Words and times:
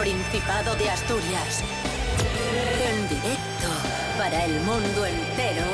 Principado 0.00 0.74
de 0.76 0.88
Asturias. 0.88 1.62
En 2.90 3.06
directo 3.06 3.68
para 4.16 4.46
el 4.46 4.58
mundo 4.62 5.04
entero. 5.04 5.66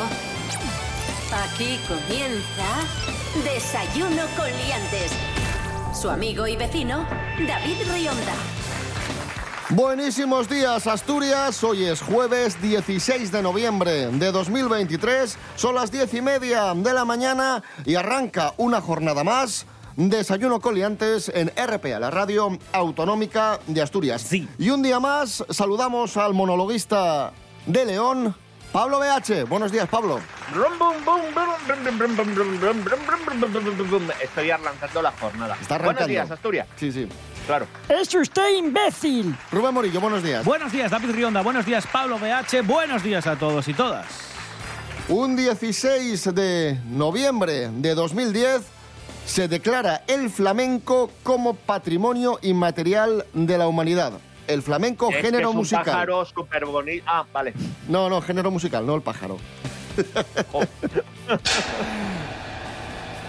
Aquí 1.45 1.79
comienza 1.86 3.44
Desayuno 3.44 4.25
con 4.36 4.46
Liantes. 4.46 5.12
Su 5.94 6.11
amigo 6.11 6.49
y 6.49 6.57
vecino, 6.57 7.07
David 7.46 7.76
Rionda. 7.89 8.35
Buenísimos 9.68 10.49
días, 10.49 10.88
Asturias. 10.88 11.63
Hoy 11.63 11.85
es 11.85 12.00
jueves 12.00 12.61
16 12.61 13.30
de 13.30 13.43
noviembre 13.43 14.08
de 14.08 14.32
2023. 14.32 15.38
Son 15.54 15.77
las 15.77 15.93
diez 15.93 16.13
y 16.14 16.21
media 16.21 16.74
de 16.74 16.93
la 16.93 17.04
mañana 17.04 17.63
y 17.85 17.94
arranca 17.94 18.54
una 18.57 18.80
jornada 18.80 19.22
más. 19.22 19.66
Desayuno 19.96 20.61
Coliantes 20.61 21.32
en 21.35 21.50
RPA, 21.57 21.99
la 21.99 22.11
radio 22.11 22.59
autonómica 22.73 23.59
de 23.67 23.81
Asturias. 23.81 24.21
Sí. 24.21 24.46
Y 24.59 24.69
un 24.69 24.82
día 24.82 25.00
más 25.00 25.43
saludamos 25.49 26.19
al 26.19 26.35
monologuista 26.35 27.32
de 27.64 27.86
León, 27.86 28.35
Pablo 28.72 28.99
BH. 28.99 29.46
Buenos 29.49 29.72
días, 29.72 29.89
Pablo. 29.89 30.21
Estoy 34.22 34.50
arrancando 34.50 35.00
la 35.00 35.12
jornada. 35.12 35.56
Está 35.59 35.77
arrancando. 35.77 36.00
Buenos 36.00 36.08
días, 36.08 36.31
Asturias. 36.31 36.69
Sí, 36.77 36.92
sí. 36.92 37.08
Claro. 37.47 37.67
¡Es 37.89 38.14
usted 38.14 38.55
imbécil! 38.55 39.34
Rubén 39.50 39.72
Morillo, 39.72 40.00
buenos 40.03 40.22
días. 40.22 40.44
Buenos 40.44 40.72
días, 40.72 40.91
David 40.91 41.12
Rionda. 41.12 41.41
Buenos 41.41 41.64
días, 41.64 41.86
Pablo 41.86 42.19
BH. 42.19 42.66
Buenos 42.66 43.03
días 43.03 43.27
a 43.27 43.36
todos 43.36 43.66
y 43.69 43.72
todas. 43.72 44.06
Un 45.08 45.36
16 45.36 46.34
de 46.34 46.81
noviembre 46.84 47.70
de 47.70 47.94
2010 47.94 48.75
se 49.27 49.48
declara 49.48 50.02
el 50.06 50.30
flamenco 50.30 51.10
como 51.22 51.55
patrimonio 51.55 52.38
inmaterial 52.42 53.24
de 53.34 53.58
la 53.58 53.66
humanidad. 53.69 54.12
El 54.46 54.62
flamenco, 54.62 55.10
Es 55.10 55.16
que 55.16 55.22
género 55.22 55.48
es 55.48 55.55
un 55.55 55.58
musical. 55.58 55.84
pájaro 55.84 56.24
súper 56.24 56.64
bonito. 56.66 57.05
Ah, 57.08 57.24
vale. 57.32 57.52
No, 57.88 58.08
no, 58.08 58.22
género 58.22 58.50
musical, 58.50 58.86
no 58.86 58.94
el 58.94 59.02
pájaro. 59.02 59.36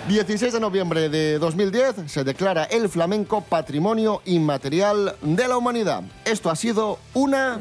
16 0.08 0.54
de 0.54 0.60
noviembre 0.62 1.10
de 1.10 1.38
2010 1.40 1.96
se 2.10 2.24
declara 2.24 2.64
el 2.66 2.88
flamenco 2.88 3.42
patrimonio 3.42 4.22
inmaterial 4.26 5.16
de 5.22 5.48
la 5.48 5.58
humanidad. 5.58 6.04
Esto 6.24 6.50
ha 6.50 6.56
sido 6.56 6.98
una 7.14 7.60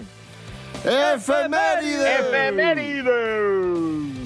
efeméride. 0.85 2.19
¡Efeméride! 2.21 4.26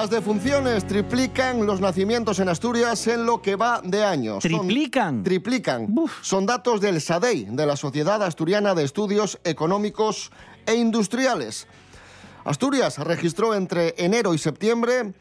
Las 0.00 0.10
defunciones 0.10 0.86
triplican 0.86 1.66
los 1.66 1.80
nacimientos 1.80 2.38
en 2.38 2.48
Asturias 2.48 3.04
en 3.08 3.26
lo 3.26 3.42
que 3.42 3.56
va 3.56 3.80
de 3.82 4.04
años. 4.04 4.44
Son- 4.44 4.52
¿Triplican? 4.60 5.24
triplican. 5.24 5.86
Buf. 5.92 6.12
Son 6.22 6.46
datos 6.46 6.80
del 6.80 7.00
SADEI, 7.00 7.46
de 7.50 7.66
la 7.66 7.74
Sociedad 7.74 8.22
Asturiana 8.22 8.76
de 8.76 8.84
Estudios 8.84 9.40
Económicos 9.42 10.30
e 10.66 10.76
Industriales. 10.76 11.66
Asturias 12.44 12.98
registró 12.98 13.56
entre 13.56 13.96
enero 13.98 14.34
y 14.34 14.38
septiembre 14.38 15.14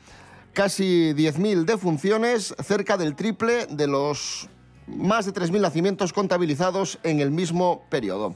casi 0.53 1.11
10.000 1.15 1.65
defunciones, 1.65 2.53
cerca 2.63 2.97
del 2.97 3.15
triple 3.15 3.65
de 3.71 3.87
los 3.87 4.47
más 4.85 5.25
de 5.25 5.33
3.000 5.33 5.59
nacimientos 5.59 6.13
contabilizados 6.13 6.99
en 7.01 7.19
el 7.19 7.31
mismo 7.31 7.81
periodo. 7.89 8.35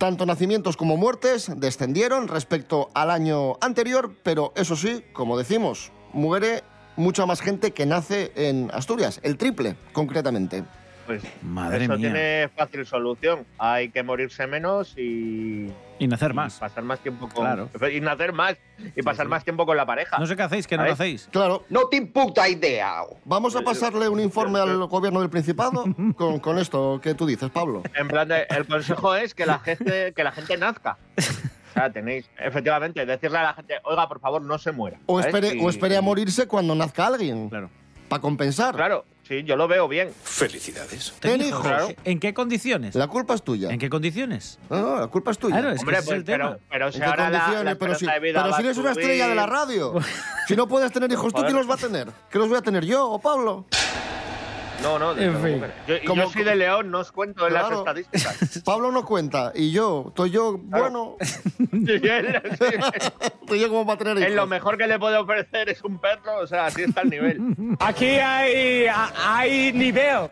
Tanto 0.00 0.24
nacimientos 0.24 0.78
como 0.78 0.96
muertes 0.96 1.52
descendieron 1.56 2.26
respecto 2.26 2.88
al 2.94 3.10
año 3.10 3.58
anterior, 3.60 4.14
pero 4.22 4.50
eso 4.56 4.74
sí, 4.74 5.04
como 5.12 5.36
decimos, 5.36 5.92
muere 6.14 6.64
mucha 6.96 7.26
más 7.26 7.42
gente 7.42 7.72
que 7.72 7.84
nace 7.84 8.32
en 8.34 8.70
Asturias, 8.72 9.20
el 9.22 9.36
triple 9.36 9.76
concretamente. 9.92 10.64
Pues 11.10 11.24
Madre 11.42 11.86
eso 11.86 11.96
mía. 11.98 12.12
tiene 12.12 12.48
fácil 12.56 12.86
solución. 12.86 13.44
Hay 13.58 13.88
que 13.90 14.04
morirse 14.04 14.46
menos 14.46 14.94
y, 14.96 15.68
Y 15.98 16.06
nacer 16.06 16.30
y 16.30 16.34
más. 16.34 16.60
pasar 16.60 16.84
más 16.84 17.00
tiempo 17.00 17.28
con. 17.28 17.44
Claro. 17.44 17.68
Y 17.92 18.00
nacer 18.00 18.32
más. 18.32 18.54
Y 18.94 19.02
pasar 19.02 19.26
más 19.26 19.42
tiempo 19.42 19.66
con 19.66 19.76
la 19.76 19.84
pareja. 19.84 20.16
No 20.20 20.26
sé 20.28 20.36
qué 20.36 20.42
hacéis, 20.44 20.68
que 20.68 20.76
no 20.76 20.84
lo 20.84 20.92
hacéis. 20.92 21.28
Claro, 21.32 21.64
No 21.68 21.88
te 21.88 22.00
puta 22.02 22.48
idea. 22.48 23.02
vamos 23.24 23.56
a 23.56 23.62
pasarle 23.62 24.08
un 24.08 24.20
informe 24.20 24.60
al 24.60 24.86
gobierno 24.86 25.18
del 25.20 25.30
Principado 25.30 25.84
con, 26.16 26.38
con 26.38 26.58
esto 26.60 27.00
que 27.02 27.14
tú 27.14 27.26
dices, 27.26 27.50
Pablo. 27.50 27.82
En 27.96 28.06
plan, 28.06 28.28
de- 28.28 28.46
el 28.48 28.64
consejo 28.68 29.16
es 29.16 29.34
que 29.34 29.46
la 29.46 29.58
gente, 29.58 30.12
que 30.14 30.22
la 30.22 30.30
gente 30.30 30.56
nazca. 30.58 30.96
O 31.18 31.72
sea, 31.74 31.90
tenéis, 31.90 32.30
efectivamente, 32.38 33.04
decirle 33.04 33.38
a 33.38 33.42
la 33.42 33.54
gente, 33.54 33.74
oiga, 33.82 34.06
por 34.08 34.20
favor, 34.20 34.42
no 34.42 34.58
se 34.58 34.70
muera. 34.70 34.98
O 35.06 35.18
espere, 35.18 35.56
Y- 35.56 35.60
o 35.64 35.70
espere 35.70 35.96
a 35.96 36.02
morirse 36.02 36.46
cuando 36.46 36.72
nazca 36.76 37.08
alguien, 37.08 37.48
Claro. 37.48 37.68
para 38.08 38.22
compensar. 38.22 38.76
Claro, 38.76 39.04
sí, 39.30 39.44
yo 39.44 39.54
lo 39.54 39.68
veo 39.68 39.86
bien. 39.86 40.12
Felicidades. 40.24 41.14
Ten 41.20 41.38
Ten 41.38 41.48
hijos. 41.48 41.62
Claro. 41.62 41.88
¿En 42.04 42.18
qué 42.18 42.34
condiciones? 42.34 42.96
La 42.96 43.06
culpa 43.06 43.34
es 43.34 43.42
tuya. 43.42 43.70
¿En 43.70 43.78
qué 43.78 43.88
condiciones? 43.88 44.58
No, 44.68 44.80
no, 44.80 45.00
la 45.00 45.06
culpa 45.06 45.30
es 45.30 45.38
tuya. 45.38 45.54
Claro, 45.54 45.70
es 45.70 45.80
Hombre, 45.80 45.94
que 45.96 46.00
ese 46.00 46.10
es 46.10 46.16
el 46.16 46.24
pues, 46.24 46.38
tema. 46.38 46.50
pero, 46.50 46.60
pero 46.68 46.86
¿En 46.86 46.92
si 46.92 47.02
ahora 47.02 47.30
la, 47.30 47.38
condiciones? 47.38 47.64
la 47.64 47.74
pero 47.78 47.94
si, 47.94 48.04
esperanza 48.04 48.14
de 48.14 48.20
vida 48.20 48.40
pero 48.40 48.50
va 48.50 48.56
si 48.56 48.62
a 48.62 48.66
eres 48.66 48.78
una 48.78 48.90
estrella 48.90 49.28
de 49.28 49.34
la 49.36 49.46
radio. 49.46 49.94
si 50.48 50.56
no 50.56 50.66
puedes 50.66 50.90
tener 50.90 51.12
hijos 51.12 51.32
tú, 51.32 51.42
¿quién 51.42 51.54
los 51.54 51.70
va 51.70 51.74
a 51.74 51.78
tener? 51.78 52.08
¿Qué 52.28 52.38
los 52.38 52.48
voy 52.48 52.58
a 52.58 52.62
tener 52.62 52.84
yo 52.84 53.08
o 53.08 53.20
Pablo? 53.20 53.66
No, 54.82 54.98
no, 54.98 55.14
desde 55.14 55.26
En 55.30 55.42
fin. 55.60 55.72
Yo, 55.86 55.94
Como- 56.06 56.22
yo 56.22 56.30
soy 56.30 56.42
de 56.44 56.56
León, 56.56 56.90
no 56.90 57.00
os 57.00 57.12
cuento 57.12 57.46
en 57.46 57.52
las 57.54 57.62
Claro. 57.64 57.78
estadísticas. 57.80 58.62
Pablo 58.64 58.90
no 58.90 59.04
cuenta 59.04 59.52
y 59.54 59.70
yo, 59.72 60.06
estoy 60.08 60.30
yo, 60.30 60.56
bueno, 60.58 61.16
Sí, 61.20 62.00
él- 62.02 62.42
sí. 62.58 62.64
estoy 63.42 63.60
yo 63.60 63.68
como 63.68 63.86
para 63.86 63.98
tener 63.98 64.16
Él 64.18 64.22
hijos. 64.24 64.34
lo 64.36 64.46
mejor 64.46 64.78
que 64.78 64.86
le 64.86 64.98
puede 64.98 65.16
ofrecer 65.16 65.68
es 65.68 65.82
un 65.84 65.98
perro, 66.00 66.38
o 66.38 66.46
sea, 66.46 66.66
así 66.66 66.82
está 66.82 67.02
el 67.02 67.10
nivel. 67.10 67.38
Aquí 67.80 68.06
hay, 68.06 68.86
hay 69.26 69.72
nivel. 69.72 70.30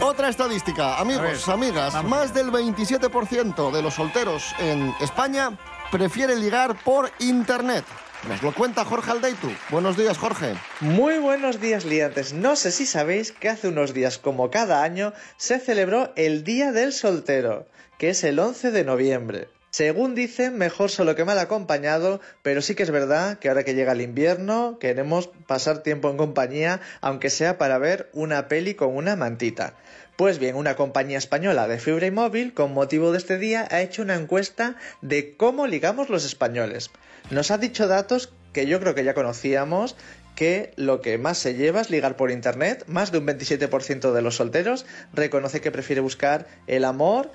Otra 0.00 0.28
estadística, 0.28 0.98
amigos, 0.98 1.48
amigas, 1.48 2.02
más 2.04 2.34
del 2.34 2.50
27% 2.50 3.70
de 3.70 3.82
los 3.82 3.94
solteros 3.94 4.52
en 4.58 4.92
España 5.00 5.56
prefiere 5.90 6.36
ligar 6.36 6.76
por 6.84 7.10
internet. 7.20 7.84
Nos 8.28 8.40
lo 8.40 8.54
cuenta 8.54 8.84
Jorge 8.84 9.10
Aldeitu. 9.10 9.50
Buenos 9.68 9.96
días, 9.96 10.16
Jorge. 10.16 10.54
Muy 10.80 11.18
buenos 11.18 11.60
días, 11.60 11.84
liantes. 11.84 12.32
No 12.32 12.54
sé 12.54 12.70
si 12.70 12.86
sabéis 12.86 13.32
que 13.32 13.48
hace 13.48 13.66
unos 13.66 13.94
días, 13.94 14.18
como 14.18 14.48
cada 14.48 14.84
año, 14.84 15.12
se 15.36 15.58
celebró 15.58 16.12
el 16.14 16.44
Día 16.44 16.70
del 16.70 16.92
Soltero, 16.92 17.66
que 17.98 18.10
es 18.10 18.22
el 18.22 18.38
11 18.38 18.70
de 18.70 18.84
noviembre. 18.84 19.48
Según 19.70 20.14
dicen, 20.14 20.56
mejor 20.56 20.90
solo 20.90 21.16
que 21.16 21.24
mal 21.24 21.38
acompañado, 21.40 22.20
pero 22.42 22.62
sí 22.62 22.76
que 22.76 22.84
es 22.84 22.92
verdad 22.92 23.40
que 23.40 23.48
ahora 23.48 23.64
que 23.64 23.74
llega 23.74 23.92
el 23.92 24.02
invierno 24.02 24.78
queremos 24.78 25.30
pasar 25.48 25.82
tiempo 25.82 26.08
en 26.08 26.16
compañía, 26.16 26.80
aunque 27.00 27.28
sea 27.28 27.58
para 27.58 27.78
ver 27.78 28.08
una 28.12 28.46
peli 28.46 28.74
con 28.74 28.94
una 28.94 29.16
mantita. 29.16 29.74
Pues 30.16 30.38
bien, 30.38 30.54
una 30.54 30.76
compañía 30.76 31.18
española 31.18 31.66
de 31.66 31.80
fibra 31.80 32.06
y 32.06 32.10
móvil, 32.12 32.54
con 32.54 32.72
motivo 32.72 33.10
de 33.10 33.18
este 33.18 33.38
día, 33.38 33.66
ha 33.70 33.80
hecho 33.80 34.02
una 34.02 34.14
encuesta 34.14 34.76
de 35.00 35.36
cómo 35.36 35.66
ligamos 35.66 36.10
los 36.10 36.24
españoles. 36.24 36.90
Nos 37.32 37.50
ha 37.50 37.56
dicho 37.56 37.88
datos 37.88 38.30
que 38.52 38.66
yo 38.66 38.78
creo 38.78 38.94
que 38.94 39.04
ya 39.04 39.14
conocíamos, 39.14 39.96
que 40.36 40.74
lo 40.76 41.00
que 41.00 41.16
más 41.16 41.38
se 41.38 41.54
lleva 41.54 41.80
es 41.80 41.88
ligar 41.88 42.14
por 42.14 42.30
internet. 42.30 42.84
Más 42.88 43.10
de 43.10 43.16
un 43.16 43.26
27% 43.26 44.12
de 44.12 44.20
los 44.20 44.36
solteros 44.36 44.84
reconoce 45.14 45.62
que 45.62 45.70
prefiere 45.70 46.02
buscar 46.02 46.46
el 46.66 46.84
amor 46.84 47.30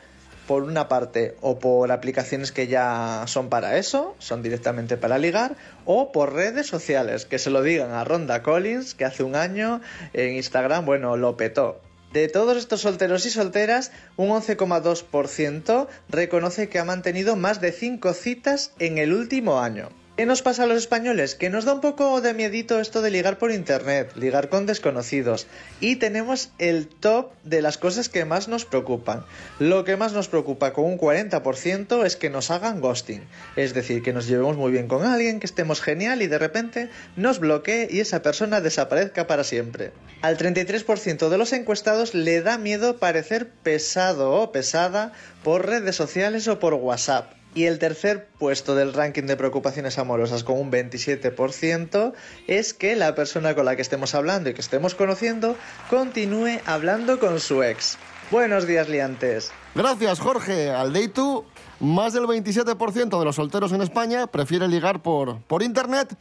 por 0.45 0.61
una 0.61 0.87
parte 0.87 1.35
o 1.41 1.57
por 1.57 1.91
aplicaciones 1.91 2.51
que 2.51 2.67
ya 2.67 3.23
son 3.25 3.49
para 3.49 3.79
eso, 3.79 4.15
son 4.19 4.43
directamente 4.43 4.97
para 4.97 5.17
ligar, 5.17 5.55
o 5.83 6.11
por 6.11 6.31
redes 6.31 6.67
sociales, 6.67 7.25
que 7.25 7.39
se 7.39 7.49
lo 7.49 7.63
digan 7.63 7.89
a 7.89 8.03
Ronda 8.03 8.43
Collins, 8.43 8.93
que 8.93 9.03
hace 9.03 9.23
un 9.23 9.35
año 9.35 9.81
en 10.13 10.35
Instagram, 10.35 10.85
bueno, 10.85 11.17
lo 11.17 11.37
petó. 11.37 11.81
De 12.13 12.29
todos 12.29 12.57
estos 12.57 12.81
solteros 12.81 13.25
y 13.25 13.29
solteras, 13.29 13.91
un 14.15 14.29
11,2% 14.29 15.87
reconoce 16.09 16.69
que 16.69 16.79
ha 16.79 16.85
mantenido 16.85 17.35
más 17.35 17.59
de 17.59 17.71
5 17.71 18.13
citas 18.13 18.71
en 18.79 18.97
el 18.97 19.13
último 19.13 19.59
año. 19.59 19.89
¿Qué 20.17 20.25
nos 20.25 20.41
pasa 20.41 20.63
a 20.63 20.65
los 20.65 20.79
españoles? 20.79 21.35
Que 21.35 21.51
nos 21.51 21.63
da 21.63 21.75
un 21.75 21.79
poco 21.79 22.21
de 22.21 22.33
miedito 22.33 22.79
esto 22.79 23.03
de 23.03 23.11
ligar 23.11 23.37
por 23.37 23.51
internet, 23.51 24.13
ligar 24.15 24.49
con 24.49 24.65
desconocidos. 24.65 25.45
Y 25.79 25.97
tenemos 25.97 26.49
el 26.57 26.87
top 26.87 27.33
de 27.43 27.61
las 27.61 27.77
cosas 27.77 28.09
que 28.09 28.25
más 28.25 28.47
nos 28.47 28.65
preocupan. 28.65 29.23
Lo 29.59 29.83
que 29.83 29.95
más 29.95 30.13
nos 30.13 30.27
preocupa 30.27 30.73
con 30.73 30.85
un 30.85 30.97
40% 30.97 32.03
es 32.03 32.15
que 32.15 32.31
nos 32.31 32.49
hagan 32.49 32.81
ghosting. 32.81 33.27
Es 33.55 33.75
decir, 33.75 34.01
que 34.01 34.11
nos 34.11 34.25
llevemos 34.25 34.57
muy 34.57 34.71
bien 34.71 34.87
con 34.87 35.05
alguien, 35.05 35.39
que 35.39 35.45
estemos 35.45 35.81
genial 35.81 36.23
y 36.23 36.27
de 36.27 36.39
repente 36.39 36.89
nos 37.15 37.37
bloquee 37.37 37.87
y 37.91 37.99
esa 37.99 38.23
persona 38.23 38.59
desaparezca 38.59 39.27
para 39.27 39.43
siempre. 39.43 39.91
Al 40.23 40.39
33% 40.39 41.29
de 41.29 41.37
los 41.37 41.53
encuestados 41.53 42.15
le 42.15 42.41
da 42.41 42.57
miedo 42.57 42.97
parecer 42.97 43.51
pesado 43.61 44.31
o 44.31 44.51
pesada 44.51 45.13
por 45.43 45.67
redes 45.67 45.95
sociales 45.95 46.47
o 46.47 46.57
por 46.57 46.73
WhatsApp. 46.73 47.37
Y 47.57 47.65
el 47.65 47.79
tercer 47.79 48.27
puesto 48.37 48.75
del 48.75 48.93
ranking 48.93 49.23
de 49.23 49.35
preocupaciones 49.35 49.97
amorosas 49.97 50.43
con 50.43 50.59
un 50.59 50.71
27% 50.71 52.13
es 52.45 52.75
que 52.75 52.95
la 52.95 53.15
persona 53.15 53.55
con 53.55 53.65
la 53.65 53.75
que 53.75 53.81
estemos 53.81 54.13
hablando 54.13 54.51
y 54.51 54.53
que 54.53 54.61
estemos 54.61 54.93
conociendo 54.93 55.57
continúe 55.89 56.59
hablando 56.67 57.19
con 57.19 57.39
su 57.39 57.63
ex. 57.63 57.97
Buenos 58.29 58.67
días, 58.67 58.89
liantes. 58.89 59.51
Gracias, 59.73 60.19
Jorge. 60.19 60.69
Al 60.69 60.93
Day2, 60.93 61.45
más 61.79 62.13
del 62.13 62.23
27% 62.23 63.19
de 63.19 63.25
los 63.25 63.35
solteros 63.35 63.71
en 63.71 63.81
España 63.81 64.27
prefiere 64.27 64.67
ligar 64.67 65.01
por, 65.01 65.39
por 65.41 65.61
Internet. 65.63 66.15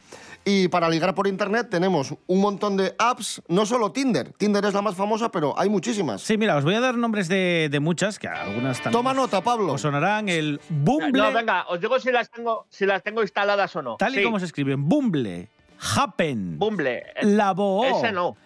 Y 0.45 0.67
para 0.69 0.87
ligar 0.89 1.13
por 1.13 1.27
Internet 1.27 1.67
tenemos 1.69 2.13
un 2.27 2.39
montón 2.41 2.77
de 2.77 2.95
apps, 2.97 3.41
no 3.49 3.65
solo 3.65 3.91
Tinder. 3.91 4.31
Tinder 4.33 4.63
es 4.65 4.73
la 4.73 4.81
más 4.81 4.95
famosa, 4.95 5.29
pero 5.29 5.53
hay 5.59 5.67
muchísimas. 5.69 6.21
Sí, 6.21 6.37
mira, 6.37 6.55
os 6.55 6.63
voy 6.63 6.75
a 6.75 6.79
dar 6.79 6.95
nombres 6.95 7.27
de, 7.27 7.67
de 7.69 7.79
muchas, 7.79 8.17
que 8.17 8.27
algunas 8.29 8.77
también 8.77 8.91
Toma 8.93 9.13
nota, 9.13 9.41
Pablo. 9.41 9.73
os 9.73 9.81
sonarán. 9.81 10.29
El 10.29 10.61
Bumble, 10.69 11.11
No, 11.11 11.33
venga, 11.33 11.65
os 11.67 11.81
digo 11.81 11.99
si 11.99 12.11
las 12.11 12.29
tengo, 12.29 12.65
si 12.69 12.85
las 12.85 13.03
tengo 13.03 13.21
instaladas 13.21 13.75
o 13.75 13.81
no. 13.81 13.97
tal 13.97 14.13
y 14.13 14.19
Sí, 14.19 14.23
como 14.23 14.39
se 14.39 14.45
escriben, 14.45 14.87
Bumble, 14.87 15.49
Happen, 15.95 16.57
Bumble. 16.57 17.03
Labo, 17.23 17.83
Ese 17.85 18.11
no. 18.13 18.37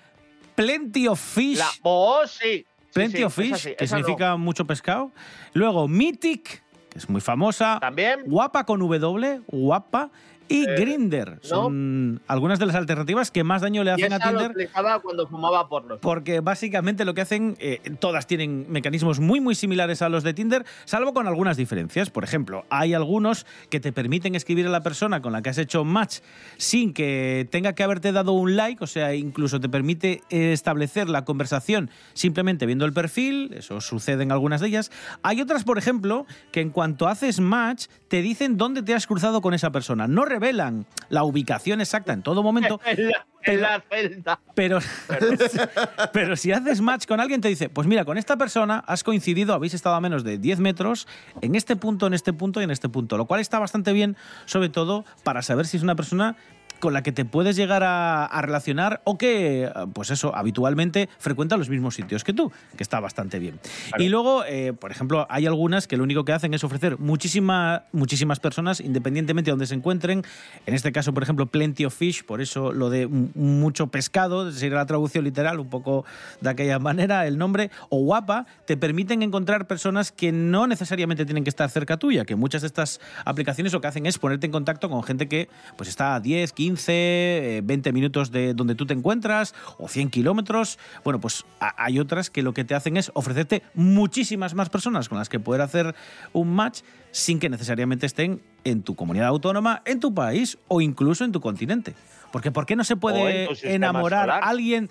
Plenty 0.56 1.08
of 1.08 1.20
Fish, 1.20 1.58
La 1.60 1.70
sí. 2.28 2.66
Plenty 2.94 3.18
sí, 3.18 3.24
of 3.24 3.34
Fish, 3.34 3.52
esa 3.54 3.58
sí, 3.70 3.76
que 3.78 3.84
esa 3.86 3.96
no. 3.98 4.04
significa 4.04 4.36
mucho 4.38 4.66
pescado. 4.66 5.12
Luego 5.54 5.88
Mythic, 5.88 6.62
que 6.92 7.00
es 7.00 7.10
muy 7.10 7.22
famosa. 7.22 7.80
También. 7.80 8.24
Guapa 8.26 8.66
con 8.66 8.80
W, 8.80 9.42
guapa. 9.48 10.12
Y 10.52 10.66
Eh, 10.68 10.76
Grinder. 10.78 11.40
Son 11.42 12.22
algunas 12.28 12.60
de 12.60 12.66
las 12.66 12.76
alternativas 12.76 13.32
que 13.32 13.44
más 13.44 13.62
daño 13.62 13.84
le 13.84 13.92
Y 13.92 13.94
hacen 13.94 14.14
a 14.14 14.18
esa 14.18 14.32
lo 14.32 14.40
Tinder. 14.40 14.52
utilizaba 14.52 15.00
cuando 15.00 15.28
fumaba 15.28 15.68
porros. 15.70 16.00
Porque 16.02 16.40
básicamente 16.42 17.06
lo 17.06 17.14
que 17.14 17.22
hacen, 17.22 17.56
eh, 17.60 17.80
todas 18.00 18.28
tienen 18.28 18.66
mecanismos 18.70 19.20
muy 19.20 19.40
muy 19.40 19.56
similares 19.56 20.02
a 20.02 20.10
los 20.10 20.24
de 20.24 20.34
Tinder, 20.34 20.66
salvo 20.86 21.14
con 21.14 21.28
algunas 21.28 21.58
diferencias. 21.58 22.10
Por 22.10 22.24
ejemplo, 22.24 22.66
hay 22.70 22.94
algunos 22.94 23.46
que 23.70 23.80
te 23.80 23.92
permiten 23.92 24.36
escribir 24.36 24.68
a 24.68 24.70
la 24.70 24.82
persona 24.82 25.22
con 25.22 25.32
la 25.34 25.42
que 25.42 25.50
has 25.50 25.58
hecho 25.58 25.84
match 25.86 26.20
sin 26.58 26.94
que 26.94 27.48
tenga 27.52 27.74
que 27.74 27.84
haberte 27.84 28.12
dado 28.12 28.34
un 28.34 28.56
like, 28.56 28.84
o 28.84 28.88
sea, 28.88 29.14
incluso 29.16 29.60
te 29.60 29.70
permite 29.70 30.22
eh, 30.30 30.52
establecer 30.54 31.10
la 31.10 31.24
conversación 31.26 31.90
simplemente 32.14 32.66
viendo 32.66 32.86
el 32.86 32.94
perfil, 32.94 33.54
eso 33.54 33.82
sucede 33.82 34.24
en 34.24 34.32
algunas 34.32 34.62
de 34.62 34.68
ellas. 34.68 34.92
Hay 35.24 35.42
otras, 35.42 35.64
por 35.64 35.78
ejemplo, 35.78 36.26
que 36.52 36.62
en 36.62 36.70
cuanto 36.70 37.08
haces 37.08 37.40
match, 37.40 37.86
te 38.08 38.22
dicen 38.22 38.58
dónde 38.58 38.84
te 38.84 38.94
has 38.94 39.08
cruzado 39.08 39.42
con 39.42 39.54
esa 39.54 39.72
persona. 39.72 40.08
No 40.08 40.26
revelan 40.42 40.86
la 41.10 41.24
ubicación 41.24 41.82
exacta 41.82 42.14
en 42.14 42.24
todo 42.24 42.42
momento, 42.44 42.80
En 42.92 43.08
la, 43.10 43.18
en 43.18 43.26
Pero- 43.44 43.62
la 43.62 43.84
celda. 43.90 44.40
pero, 44.54 44.80
pero 46.14 46.36
si 46.36 46.52
haces 46.52 46.82
match 46.82 47.06
con 47.06 47.20
alguien, 47.20 47.42
te 47.42 47.48
dice, 47.48 47.70
pues 47.70 47.88
mira, 47.88 48.06
con 48.06 48.18
esta 48.18 48.38
persona 48.38 48.84
has 48.88 49.04
coincidido, 49.04 49.54
habéis 49.54 49.74
estado 49.74 49.96
a 49.96 50.02
menos 50.02 50.24
de 50.24 50.38
10 50.38 50.60
metros 50.60 51.08
en 51.42 51.56
este 51.56 51.76
punto, 51.76 52.08
en 52.08 52.14
este 52.14 52.34
punto 52.34 52.62
y 52.62 52.64
en 52.66 52.72
este 52.72 52.90
punto, 52.90 53.18
lo 53.18 53.26
cual 53.26 53.40
está 53.42 53.60
bastante 53.60 53.94
bien, 53.94 54.16
sobre 54.46 54.70
todo 54.70 55.06
para 55.24 55.42
saber 55.42 55.66
si 55.68 55.78
es 55.78 55.84
una 55.84 55.96
persona 55.96 56.36
con 56.82 56.94
la 56.94 57.04
que 57.04 57.14
te 57.14 57.24
puedes 57.24 57.56
llegar 57.56 57.84
a, 57.84 58.26
a 58.26 58.42
relacionar 58.42 59.02
o 59.06 59.18
que, 59.18 59.72
pues 59.94 60.12
eso, 60.12 60.36
habitualmente 60.36 61.08
frecuenta 61.18 61.56
los 61.56 61.70
mismos 61.70 61.96
sitios 61.96 62.24
que 62.24 62.34
tú, 62.34 62.52
que 62.76 62.84
está 62.84 63.00
bastante 63.00 63.40
bien. 63.40 63.60
Y 63.98 64.10
luego, 64.10 64.44
eh, 64.46 64.74
por 64.74 64.92
ejemplo, 64.92 65.26
hay 65.30 65.46
algunas 65.46 65.88
que 65.88 65.98
lo 65.98 66.04
único 66.04 66.26
que 66.26 66.34
hacen 66.34 66.54
es 66.54 66.64
ofrecer 66.64 67.00
muchísima, 67.00 67.86
muchísimas 67.92 68.40
personas, 68.40 68.82
independientemente 68.82 69.50
de 69.50 69.54
donde 69.54 69.68
se 69.68 69.76
encuentren. 69.76 70.24
En 70.66 70.74
este 70.74 70.92
caso, 70.92 71.14
por 71.14 71.24
ejemplo, 71.24 71.46
Plenty 71.46 71.86
of 71.86 71.96
Fish, 71.96 72.26
por 72.26 72.42
eso 72.42 72.72
lo 72.72 72.90
de 72.90 73.08
mucho 73.08 73.88
pescado, 73.88 74.52
sería 74.52 74.78
la 74.78 74.86
traducción 74.86 75.24
literal, 75.24 75.60
un 75.60 75.70
poco 75.70 76.06
de 76.42 76.50
aquella 76.50 76.80
manera, 76.92 77.28
el 77.28 77.38
nombre, 77.38 77.72
o 77.90 78.00
guapa, 78.04 78.46
te 78.66 78.78
permiten 78.78 79.22
encontrar 79.22 79.68
personas 79.68 80.12
que 80.12 80.32
no 80.32 80.68
necesariamente 80.68 81.26
tienen 81.26 81.44
que 81.44 81.50
estar 81.50 81.70
cerca 81.70 81.98
tuya, 81.98 82.26
que 82.26 82.36
muchas 82.36 82.62
de 82.62 82.68
estas 82.68 83.00
aplicaciones 83.26 83.74
lo 83.74 83.82
que 83.82 83.88
hacen 83.88 84.06
es 84.06 84.18
ponerte 84.18 84.46
en 84.46 84.52
contacto 84.52 84.90
con 84.90 85.04
gente 85.04 85.28
que 85.28 85.50
pues 85.78 85.90
está 85.90 86.16
a 86.16 86.20
10, 86.20 86.52
15, 86.54 86.71
eh, 86.88 87.62
20 87.64 87.92
minutos 87.94 88.32
de 88.32 88.54
donde 88.54 88.76
tú 88.76 88.86
te 88.86 88.94
encuentras, 88.94 89.54
o 89.78 89.88
100 89.88 90.10
kilómetros. 90.10 90.80
Bueno, 91.04 91.20
pues 91.20 91.46
hay 91.60 92.00
otras 92.00 92.30
que 92.30 92.42
lo 92.42 92.54
que 92.54 92.64
te 92.64 92.76
hacen 92.76 92.98
es 92.98 93.12
ofrecerte 93.14 93.64
muchísimas 93.74 94.54
más 94.54 94.70
personas 94.70 95.10
con 95.10 95.18
las 95.18 95.30
que 95.30 95.40
poder 95.40 95.62
hacer 95.62 95.96
un 96.34 96.54
match 96.54 96.82
sin 97.12 97.40
que 97.40 97.50
necesariamente 97.50 98.06
estén 98.06 98.42
en 98.64 98.84
tu 98.84 98.96
comunidad 98.96 99.28
autónoma, 99.28 99.82
en 99.86 100.00
tu 100.00 100.14
país 100.14 100.58
o 100.68 100.82
incluso 100.82 101.26
en 101.26 101.32
tu 101.32 101.42
continente. 101.42 101.96
Porque 102.32 102.52
¿por 102.52 102.66
qué 102.66 102.76
no 102.76 102.84
se 102.84 102.96
puede 102.96 103.50
enamorar 103.64 104.26
solar. 104.26 104.44
a 104.44 104.48
alguien 104.48 104.90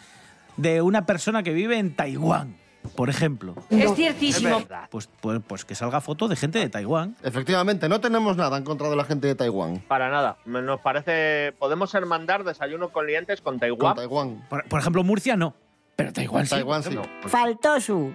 de 0.56 0.82
una 0.82 1.06
persona 1.06 1.42
que 1.42 1.52
vive 1.52 1.78
en 1.78 1.94
Taiwán, 1.94 2.56
por 2.96 3.08
ejemplo? 3.10 3.54
Es 3.70 3.84
Es 3.90 3.94
ciertísimo. 3.94 4.58
verdad. 4.58 4.88
Pues, 4.90 5.08
pues, 5.20 5.40
pues 5.46 5.64
que 5.64 5.74
salga 5.74 6.00
foto 6.00 6.28
de 6.28 6.36
gente 6.36 6.58
de 6.58 6.68
Taiwán. 6.68 7.16
Efectivamente, 7.22 7.88
no 7.88 8.00
tenemos 8.00 8.36
nada 8.36 8.56
en 8.56 8.64
contra 8.64 8.88
de 8.90 8.96
la 8.96 9.04
gente 9.04 9.26
de 9.26 9.34
Taiwán. 9.34 9.82
Para 9.88 10.08
nada. 10.10 10.36
Me- 10.44 10.62
Nos 10.62 10.80
parece. 10.80 11.52
Podemos 11.58 11.94
mandar 12.06 12.44
desayuno 12.44 12.90
con 12.90 13.06
lientes 13.06 13.40
con 13.40 13.54
Con 13.54 13.60
Taiwán. 13.60 13.96
Taiwán. 13.96 14.46
Por, 14.48 14.64
por 14.68 14.80
ejemplo, 14.80 15.02
Murcia 15.04 15.36
no, 15.36 15.54
pero 15.96 16.12
Taiwán 16.12 16.44
sí. 16.46 16.50
Taiwán 16.50 16.82
sí. 16.82 16.94
No. 16.94 17.02
Faltó 17.28 17.80
su. 17.80 18.14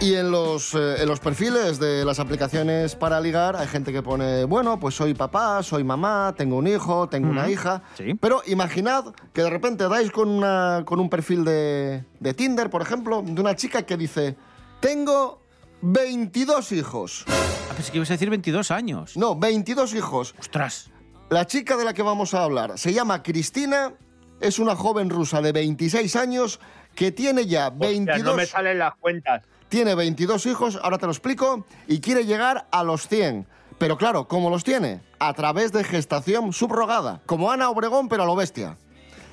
Y 0.00 0.14
en 0.14 0.30
los, 0.30 0.74
eh, 0.74 0.96
en 1.02 1.08
los 1.08 1.20
perfiles 1.20 1.80
de 1.80 2.04
las 2.04 2.20
aplicaciones 2.20 2.94
para 2.94 3.18
ligar 3.18 3.56
hay 3.56 3.66
gente 3.66 3.92
que 3.92 4.02
pone, 4.02 4.44
bueno, 4.44 4.78
pues 4.78 4.94
soy 4.94 5.14
papá, 5.14 5.62
soy 5.62 5.84
mamá, 5.84 6.34
tengo 6.36 6.56
un 6.56 6.66
hijo, 6.66 7.08
tengo 7.08 7.30
una 7.30 7.42
Ujú. 7.44 7.50
hija. 7.50 7.82
Sí. 7.96 8.14
Pero 8.14 8.42
imaginad 8.46 9.06
que 9.32 9.42
de 9.42 9.50
repente 9.50 9.88
dais 9.88 10.10
con, 10.10 10.28
una, 10.28 10.82
con 10.84 11.00
un 11.00 11.08
perfil 11.08 11.44
de, 11.44 12.04
de 12.20 12.34
Tinder, 12.34 12.68
por 12.68 12.82
ejemplo, 12.82 13.22
de 13.22 13.40
una 13.40 13.56
chica 13.56 13.82
que 13.84 13.96
dice, 13.96 14.36
tengo 14.80 15.40
22 15.80 16.72
hijos. 16.72 17.24
Ah, 17.26 17.72
pensé 17.74 17.90
que 17.90 17.96
ibas 17.98 18.10
a 18.10 18.14
decir 18.14 18.28
22 18.30 18.70
años. 18.70 19.16
No, 19.16 19.34
22 19.34 19.94
hijos. 19.94 20.34
Ostras. 20.38 20.90
La 21.30 21.46
chica 21.46 21.76
de 21.76 21.84
la 21.84 21.94
que 21.94 22.02
vamos 22.02 22.34
a 22.34 22.44
hablar 22.44 22.78
se 22.78 22.92
llama 22.92 23.22
Cristina, 23.22 23.94
es 24.40 24.58
una 24.58 24.76
joven 24.76 25.08
rusa 25.08 25.40
de 25.40 25.52
26 25.52 26.14
años 26.16 26.60
que 26.94 27.10
tiene 27.12 27.46
ya 27.46 27.68
Hostia, 27.68 27.88
22, 27.88 28.22
no 28.22 28.34
me 28.36 28.46
salen 28.46 28.78
las 28.78 28.94
cuentas. 28.96 29.42
Tiene 29.68 29.94
22 29.94 30.46
hijos, 30.46 30.78
ahora 30.82 30.98
te 30.98 31.06
lo 31.06 31.12
explico, 31.12 31.66
y 31.86 32.00
quiere 32.00 32.24
llegar 32.24 32.66
a 32.70 32.82
los 32.84 33.08
100. 33.08 33.46
Pero 33.78 33.98
claro, 33.98 34.26
¿cómo 34.28 34.48
los 34.48 34.64
tiene? 34.64 35.00
A 35.18 35.34
través 35.34 35.72
de 35.72 35.84
gestación 35.84 36.52
subrogada, 36.52 37.20
como 37.26 37.50
Ana 37.50 37.68
Obregón, 37.68 38.08
pero 38.08 38.22
a 38.22 38.26
lo 38.26 38.34
bestia. 38.36 38.78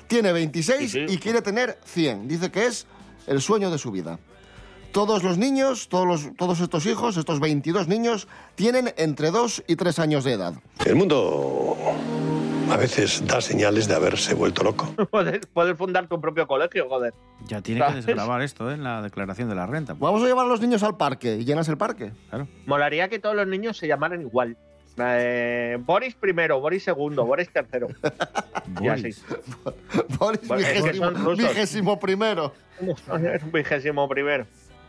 Tiene 0.06 0.32
26 0.32 0.92
Sí, 0.92 1.06
sí. 1.08 1.14
y 1.14 1.18
quiere 1.18 1.40
tener 1.40 1.78
100. 1.84 2.28
Dice 2.28 2.50
que 2.50 2.66
es 2.66 2.86
el 3.26 3.40
sueño 3.40 3.70
de 3.70 3.78
su 3.78 3.90
vida. 3.90 4.18
Todos 4.92 5.22
los 5.24 5.38
niños, 5.38 5.88
todos, 5.88 6.06
los- 6.06 6.36
todos 6.36 6.60
estos 6.60 6.84
hijos, 6.86 7.16
estos 7.16 7.40
22 7.40 7.88
niños, 7.88 8.28
tienen 8.54 8.92
entre 8.96 9.30
2 9.30 9.64
y 9.66 9.76
3 9.76 9.98
años 9.98 10.22
de 10.24 10.32
edad. 10.34 10.54
El 10.84 10.94
mundo 10.94 11.76
a 12.70 12.76
veces 12.76 13.26
da 13.26 13.40
señales 13.40 13.88
de 13.88 13.94
haberse 13.94 14.34
vuelto 14.34 14.62
loco. 14.62 14.86
Puedes, 15.10 15.46
puedes 15.46 15.76
fundar 15.76 16.08
tu 16.08 16.20
propio 16.20 16.46
colegio, 16.46 16.88
joder. 16.88 17.14
Ya 17.46 17.60
tiene 17.60 17.80
que 17.80 17.86
¿Sabes? 17.88 18.06
desgravar 18.06 18.42
esto 18.42 18.70
¿eh? 18.70 18.74
en 18.74 18.84
la 18.84 19.02
declaración 19.02 19.48
de 19.48 19.54
la 19.54 19.66
renta. 19.66 19.94
Vamos 19.98 20.22
a 20.22 20.26
llevar 20.26 20.46
a 20.46 20.48
los 20.48 20.60
niños 20.60 20.82
al 20.82 20.96
parque 20.96 21.36
y 21.36 21.44
llenas 21.44 21.68
el 21.68 21.76
parque. 21.76 22.12
Claro. 22.30 22.48
Molaría 22.66 23.08
que 23.08 23.18
todos 23.18 23.36
los 23.36 23.46
niños 23.46 23.76
se 23.76 23.86
llamaran 23.86 24.20
igual. 24.22 24.56
Eh, 24.96 25.76
Boris 25.80 26.14
primero, 26.14 26.60
Boris 26.60 26.84
segundo, 26.84 27.24
Boris 27.24 27.50
tercero. 27.52 27.88
Y 28.80 28.88
así. 28.88 29.02
Boris. 29.02 29.24
Boris, 30.18 30.40
que 30.40 30.54
vigésimo, 30.56 31.30
vigésimo 31.36 32.00
primero. 32.00 32.54
Vigésimo 33.52 34.08
primero. 34.08 34.46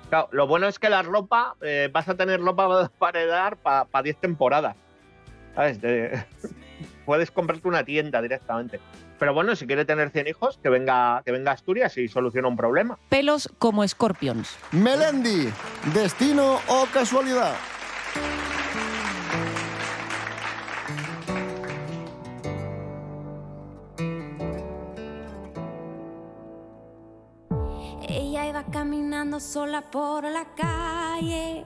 Claro, 0.09 0.29
lo 0.31 0.47
bueno 0.47 0.67
es 0.67 0.79
que 0.79 0.89
la 0.89 1.01
ropa, 1.01 1.55
eh, 1.61 1.89
vas 1.91 2.07
a 2.07 2.15
tener 2.15 2.39
ropa 2.39 2.89
para 2.97 3.19
heredar 3.19 3.57
para 3.57 4.03
10 4.03 4.17
temporadas. 4.17 4.75
¿Sabes? 5.55 5.81
De- 5.81 6.23
puedes 7.05 7.31
comprarte 7.31 7.67
una 7.67 7.83
tienda 7.83 8.21
directamente. 8.21 8.79
Pero 9.19 9.33
bueno, 9.33 9.55
si 9.55 9.65
quiere 9.65 9.85
tener 9.85 10.09
100 10.09 10.27
hijos, 10.27 10.59
que 10.61 10.69
venga, 10.69 11.21
que 11.25 11.31
venga 11.31 11.51
a 11.51 11.53
Asturias 11.53 11.97
y 11.97 12.07
soluciona 12.07 12.47
un 12.47 12.57
problema. 12.57 12.97
Pelos 13.09 13.49
como 13.59 13.87
scorpions. 13.87 14.57
Melendi, 14.71 15.49
destino 15.93 16.59
o 16.67 16.85
casualidad. 16.91 17.55
Ella 28.07 28.47
iba 28.47 28.63
caminando 28.71 29.39
sola 29.39 29.89
por 29.89 30.23
la 30.23 30.45
calle, 30.55 31.65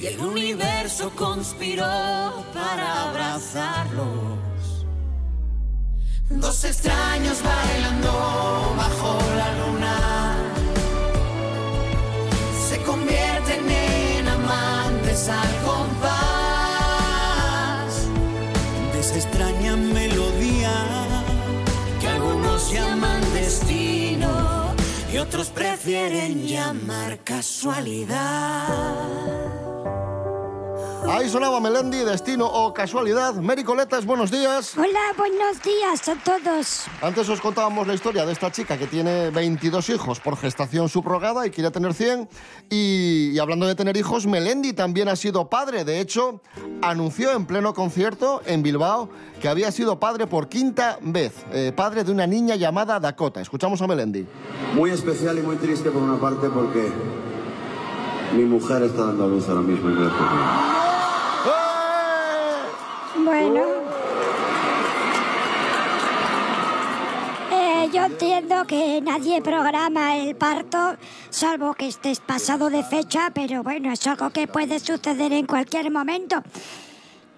Y 0.00 0.06
el 0.06 0.18
universo 0.18 1.12
conspiró 1.14 1.84
para 2.54 3.10
abrazarlos. 3.10 4.86
Dos 6.30 6.64
extraños 6.64 7.42
bailando 7.42 8.74
bajo 8.78 9.18
la 9.36 9.52
luna 9.58 10.36
se 12.66 12.80
convierten 12.82 13.70
en 13.70 14.26
amantes 14.26 15.28
al 15.28 15.54
compás 15.66 16.08
de 18.94 19.00
esa 19.00 19.16
extraña 19.16 19.76
melodía 19.76 20.72
que 22.00 22.08
algunos 22.08 22.72
llaman 22.72 23.20
destino 23.34 24.74
y 25.12 25.18
otros 25.18 25.50
prefieren 25.50 26.46
llamar 26.46 27.18
casualidad. 27.22 28.20
Ahí 31.12 31.28
sonaba 31.28 31.58
Melendi, 31.58 31.98
Destino 31.98 32.46
o 32.46 32.72
Casualidad. 32.72 33.34
Mary 33.34 33.64
Coletas, 33.64 34.06
buenos 34.06 34.30
días. 34.30 34.78
Hola, 34.78 35.00
buenos 35.18 35.60
días 35.60 36.08
a 36.08 36.14
todos. 36.14 36.84
Antes 37.02 37.28
os 37.28 37.40
contábamos 37.40 37.88
la 37.88 37.94
historia 37.94 38.24
de 38.24 38.32
esta 38.32 38.52
chica 38.52 38.78
que 38.78 38.86
tiene 38.86 39.30
22 39.30 39.88
hijos 39.90 40.20
por 40.20 40.36
gestación 40.36 40.88
subrogada 40.88 41.44
y 41.44 41.50
quiere 41.50 41.72
tener 41.72 41.94
100. 41.94 42.28
Y, 42.70 43.30
y 43.32 43.38
hablando 43.40 43.66
de 43.66 43.74
tener 43.74 43.96
hijos, 43.96 44.28
Melendi 44.28 44.72
también 44.72 45.08
ha 45.08 45.16
sido 45.16 45.50
padre. 45.50 45.84
De 45.84 45.98
hecho, 45.98 46.42
anunció 46.80 47.32
en 47.32 47.44
pleno 47.44 47.74
concierto 47.74 48.40
en 48.46 48.62
Bilbao 48.62 49.10
que 49.40 49.48
había 49.48 49.72
sido 49.72 49.98
padre 49.98 50.28
por 50.28 50.48
quinta 50.48 50.96
vez. 51.02 51.32
eh, 51.52 51.72
padre 51.74 52.04
de 52.04 52.12
una 52.12 52.28
niña 52.28 52.54
llamada 52.54 53.00
Dakota. 53.00 53.40
Escuchamos 53.40 53.82
a 53.82 53.88
Melendi. 53.88 54.26
Muy 54.76 54.90
especial 54.90 55.36
y 55.38 55.42
muy 55.42 55.56
triste 55.56 55.90
por 55.90 56.02
una 56.02 56.20
parte 56.20 56.48
porque 56.48 56.88
mi 58.36 58.44
mujer 58.44 58.84
está 58.84 59.06
dando 59.06 59.24
a 59.24 59.26
luz 59.26 59.48
ahora 59.48 59.62
mismo 59.62 59.90
y 59.90 59.94
podido. 59.94 60.79
Bueno. 63.30 63.62
Eh, 67.52 67.88
yo 67.92 68.04
entiendo 68.06 68.66
que 68.66 69.00
nadie 69.00 69.40
programa 69.40 70.16
el 70.16 70.34
parto, 70.34 70.96
salvo 71.30 71.74
que 71.74 71.86
estés 71.86 72.18
pasado 72.18 72.70
de 72.70 72.82
fecha, 72.82 73.30
pero 73.32 73.62
bueno, 73.62 73.92
es 73.92 74.04
algo 74.08 74.30
que 74.30 74.48
puede 74.48 74.80
suceder 74.80 75.32
en 75.32 75.46
cualquier 75.46 75.92
momento. 75.92 76.42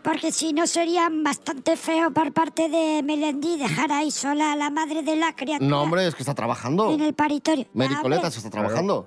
Porque 0.02 0.32
si 0.32 0.54
no 0.54 0.66
sería 0.66 1.08
bastante 1.12 1.76
feo 1.76 2.10
por 2.10 2.32
parte 2.32 2.70
de 2.70 3.02
Melendi 3.04 3.58
dejar 3.58 3.92
ahí 3.92 4.10
sola 4.10 4.52
a 4.52 4.56
la 4.56 4.70
madre 4.70 5.02
de 5.02 5.14
la 5.16 5.34
criatura 5.34 5.68
No, 5.68 5.82
hombre, 5.82 6.06
es 6.06 6.14
que 6.14 6.22
está 6.22 6.34
trabajando. 6.34 6.90
en 6.90 7.02
el 7.02 7.12
paritorio. 7.12 7.66
Ya, 7.74 8.00
Coletas 8.00 8.34
hombre. 8.34 8.38
está 8.38 8.50
trabajando. 8.50 9.06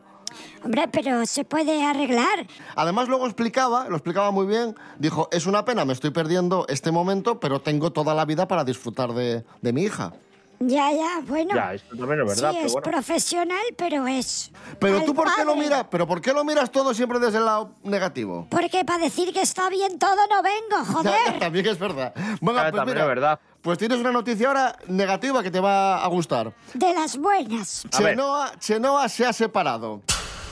Hombre, 0.64 0.88
pero 0.92 1.26
se 1.26 1.44
puede 1.46 1.84
arreglar. 1.84 2.48
Además, 2.76 3.08
luego 3.08 3.26
explicaba, 3.26 3.88
lo 3.90 3.96
explicaba 3.96 4.32
muy 4.32 4.46
bien, 4.48 4.76
dijo, 5.00 5.28
es 5.32 5.46
una 5.46 5.64
pena, 5.66 5.86
me 5.86 5.94
estoy 5.94 6.12
perdiendo 6.12 6.66
este 6.70 6.92
momento, 6.92 7.40
pero 7.40 7.62
tengo 7.62 7.92
toda 7.92 8.14
la 8.14 8.26
vida 8.26 8.48
para 8.48 8.64
disfrutar 8.64 9.14
de, 9.14 9.44
de 9.62 9.74
mi 9.74 9.84
hija. 9.84 10.14
Ya, 10.58 10.90
ya, 10.90 11.20
bueno. 11.28 11.54
Ya, 11.54 11.74
esto 11.74 11.98
también 11.98 12.22
es 12.22 12.28
verdad, 12.28 12.52
sí, 12.52 12.56
pero 12.56 12.66
es 12.68 12.72
bueno. 12.72 12.90
profesional, 12.90 13.64
pero 13.78 14.08
es... 14.08 14.52
Pero 14.80 15.04
tú, 15.04 15.14
¿por 15.14 15.28
qué 15.36 15.44
lo 15.44 15.54
miras? 15.58 15.86
¿Pero 15.92 16.08
por 16.08 16.22
qué 16.22 16.32
lo 16.32 16.46
miras 16.46 16.72
todo 16.72 16.94
siempre 16.94 17.20
desde 17.20 17.40
el 17.40 17.46
lado 17.46 17.72
negativo? 17.84 18.48
Porque 18.50 18.86
para 18.86 19.04
decir 19.04 19.34
que 19.34 19.42
está 19.42 19.70
bien 19.70 20.00
todo 20.00 20.16
no 20.30 20.42
vengo, 20.42 20.78
Ya, 20.80 20.86
joder. 20.86 21.34
ya, 21.34 21.40
también 21.40 21.66
es 21.68 21.78
verdad. 21.78 22.14
Bueno, 22.40 22.60
Ya, 22.60 22.72
pues 22.72 22.76
también 22.76 22.96
mira, 22.96 23.02
es 23.02 23.08
verdad. 23.08 23.40
pues 23.62 23.78
tienes 23.78 23.98
una 24.00 24.14
noticia 24.14 24.48
ahora 24.48 24.78
negativa 24.88 25.44
que 25.44 25.52
te 25.52 25.60
va 25.60 26.02
a 26.02 26.08
gustar. 26.08 26.54
De 26.74 26.94
las 26.94 27.18
buenas. 27.18 27.84
Chenoa, 27.90 28.54
Chenoa 28.58 29.10
se 29.10 29.26
ha 29.26 29.34
separado. 29.34 30.04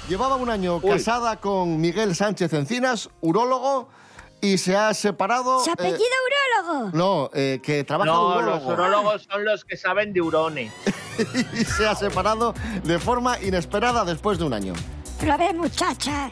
Llevaba 0.10 0.36
un 0.36 0.50
año 0.50 0.80
Uy. 0.82 0.90
casada 0.92 1.38
con 1.40 1.80
Miguel 1.80 2.16
Sánchez 2.16 2.52
Encinas, 2.54 3.10
urólogo, 3.22 3.88
y 4.42 4.58
se 4.58 4.76
ha 4.76 4.94
separado... 4.94 5.64
¿Se 5.64 5.70
eh, 5.70 5.74
apellido 5.74 6.04
urólogo? 6.66 6.90
no, 6.98 7.30
eh, 7.34 7.62
que 7.64 7.84
trabaja 7.86 8.12
de 8.12 8.18
No, 8.18 8.42
los 8.42 8.64
urólogo. 8.64 8.74
urólogos 8.74 9.28
son 9.32 9.46
los 9.46 9.64
que 9.64 9.78
saben 9.78 10.12
de 10.12 10.22
urones. 10.22 10.74
y 11.54 11.64
se 11.64 11.88
ha 11.88 11.96
separado 11.96 12.54
de 12.84 13.00
forma 13.00 13.40
inesperada 13.42 14.04
después 14.04 14.38
de 14.38 14.44
un 14.44 14.54
año. 14.54 14.74
A 15.32 15.38
ver, 15.38 15.56
muchacha. 15.56 16.32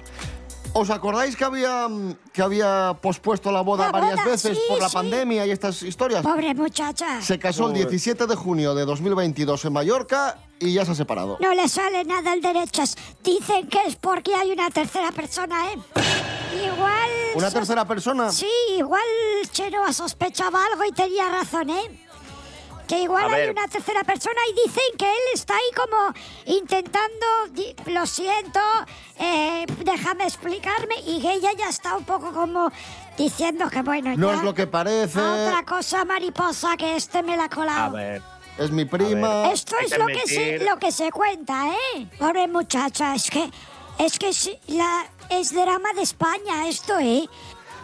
¿Os 0.74 0.90
acordáis 0.90 1.36
que 1.38 1.46
había, 1.46 1.88
mm, 1.88 2.16
que 2.34 2.42
había 2.42 2.98
pospuesto 3.02 3.52
la 3.52 3.62
boda 3.62 3.86
La 3.86 3.92
varias 3.94 4.16
boda, 4.16 4.26
veces 4.26 4.58
sí, 4.58 4.64
por 4.68 4.80
la 4.80 4.90
sí. 4.90 4.94
pandemia 4.96 5.46
y 5.46 5.52
estas 5.52 5.82
historias? 5.84 6.24
Pobre 6.24 6.54
muchacha. 6.54 7.22
Se 7.22 7.40
casó 7.40 7.68
el 7.68 7.74
17 7.76 8.28
de 8.28 8.36
junio 8.36 8.76
de 8.76 8.84
2022 8.86 9.64
en 9.66 9.74
Mallorca 9.74 10.38
y 10.62 10.74
ya 10.74 10.86
se 10.86 10.92
ha 10.92 10.96
separado. 10.96 11.38
No 11.40 11.54
le 11.54 11.68
sale 11.68 12.04
nada 12.06 12.32
al 12.32 12.42
derechas. 12.42 12.96
Dicen 13.24 13.68
que 13.68 13.80
es 13.88 13.96
porque 13.96 14.34
hay 14.36 14.52
una 14.52 14.70
tercera 14.70 15.12
persona, 15.12 15.72
¿eh? 15.72 15.78
Igual... 16.66 17.10
¿Una 17.36 17.52
tercera 17.52 17.86
persona? 17.86 18.32
Sí, 18.32 18.50
igual 18.78 19.02
Chenoa 19.52 19.92
sospechaba 19.94 20.64
algo 20.66 20.86
y 20.86 20.92
tenía 20.92 21.30
razón, 21.30 21.70
¿eh? 21.70 22.00
Que 22.88 23.04
igual 23.04 23.34
A 23.34 23.36
hay 23.38 23.50
una 23.50 23.68
tercera 23.70 24.04
persona 24.04 24.36
y 24.50 24.68
dicen 24.68 24.84
que 24.98 25.06
él 25.06 25.22
está 25.34 25.54
ahí 25.56 25.72
como 25.76 26.14
intentando, 26.58 27.26
lo 27.86 28.06
siento, 28.06 28.60
eh, 29.18 29.66
déjame 29.86 30.26
explicarme, 30.26 30.96
y 31.06 31.22
que 31.22 31.32
ella 31.36 31.52
ya 31.58 31.70
está 31.70 31.96
un 31.96 32.04
poco 32.04 32.34
como 32.34 32.70
diciendo 33.18 33.70
que 33.70 33.82
bueno, 33.82 34.14
No 34.18 34.32
ya, 34.32 34.38
es 34.40 34.44
lo 34.44 34.54
que 34.54 34.68
parece. 34.68 35.22
Otra 35.22 35.64
cosa 35.64 36.04
mariposa 36.04 36.76
que 36.76 36.98
este 36.98 37.24
me 37.24 37.38
la 37.38 37.46
ha 37.46 37.50
colado. 37.50 37.86
A 37.86 37.90
ver. 37.90 38.22
Es 38.62 38.70
mi 38.72 38.86
prima. 38.86 39.52
Esto 39.52 39.76
es 39.84 39.98
lo 39.98 40.06
que, 40.06 40.20
se, 40.28 40.60
admitir- 40.60 40.70
lo 40.70 40.78
que 40.78 40.92
se 40.92 41.12
cuenta, 41.12 41.70
¿eh? 41.96 42.08
Pobre 42.20 42.48
muchacha, 42.48 43.16
es 43.16 43.30
que 43.30 43.50
es 43.98 44.20
que 44.20 44.34
sí, 44.34 44.58
la, 44.68 45.06
es 45.30 45.54
drama 45.54 45.90
de 45.96 46.04
España 46.04 46.68
esto, 46.68 46.98
¿eh? 47.00 47.28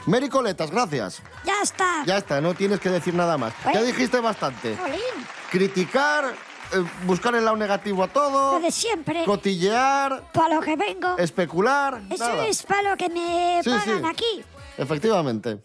Mary 0.06 0.30
Coletas, 0.30 0.70
gracias. 0.72 1.22
Ya 1.44 1.56
está. 1.64 2.04
Ya 2.06 2.18
está, 2.18 2.42
no 2.42 2.54
tienes 2.54 2.80
que 2.80 2.90
decir 2.90 3.14
nada 3.14 3.38
más. 3.38 3.54
Ya 3.66 3.72
Bueno. 3.72 3.86
dijiste 3.88 4.20
bastante. 4.20 4.78
Jolín, 4.78 5.00
Criticar, 5.50 6.26
eh, 6.74 6.84
buscar 7.06 7.34
el 7.36 7.44
lado 7.44 7.58
negativo 7.58 8.04
a 8.04 8.08
lo 8.08 8.14
todo, 8.14 8.60
de 8.60 8.72
siempre. 8.72 9.26
cotillear, 9.26 10.32
Para 10.32 10.56
lo 10.56 10.62
que 10.62 10.76
vengo. 10.76 11.18
especular. 11.18 12.02
Eso 12.10 12.24
nada. 12.30 12.46
es 12.48 12.62
para 12.64 12.92
lo 12.92 12.98
que 12.98 13.10
me 13.10 13.62
Sí, 13.64 13.70
pagan 13.72 14.02
sí. 14.04 14.06
aquí. 14.10 14.44
Efectivamente. 14.78 15.60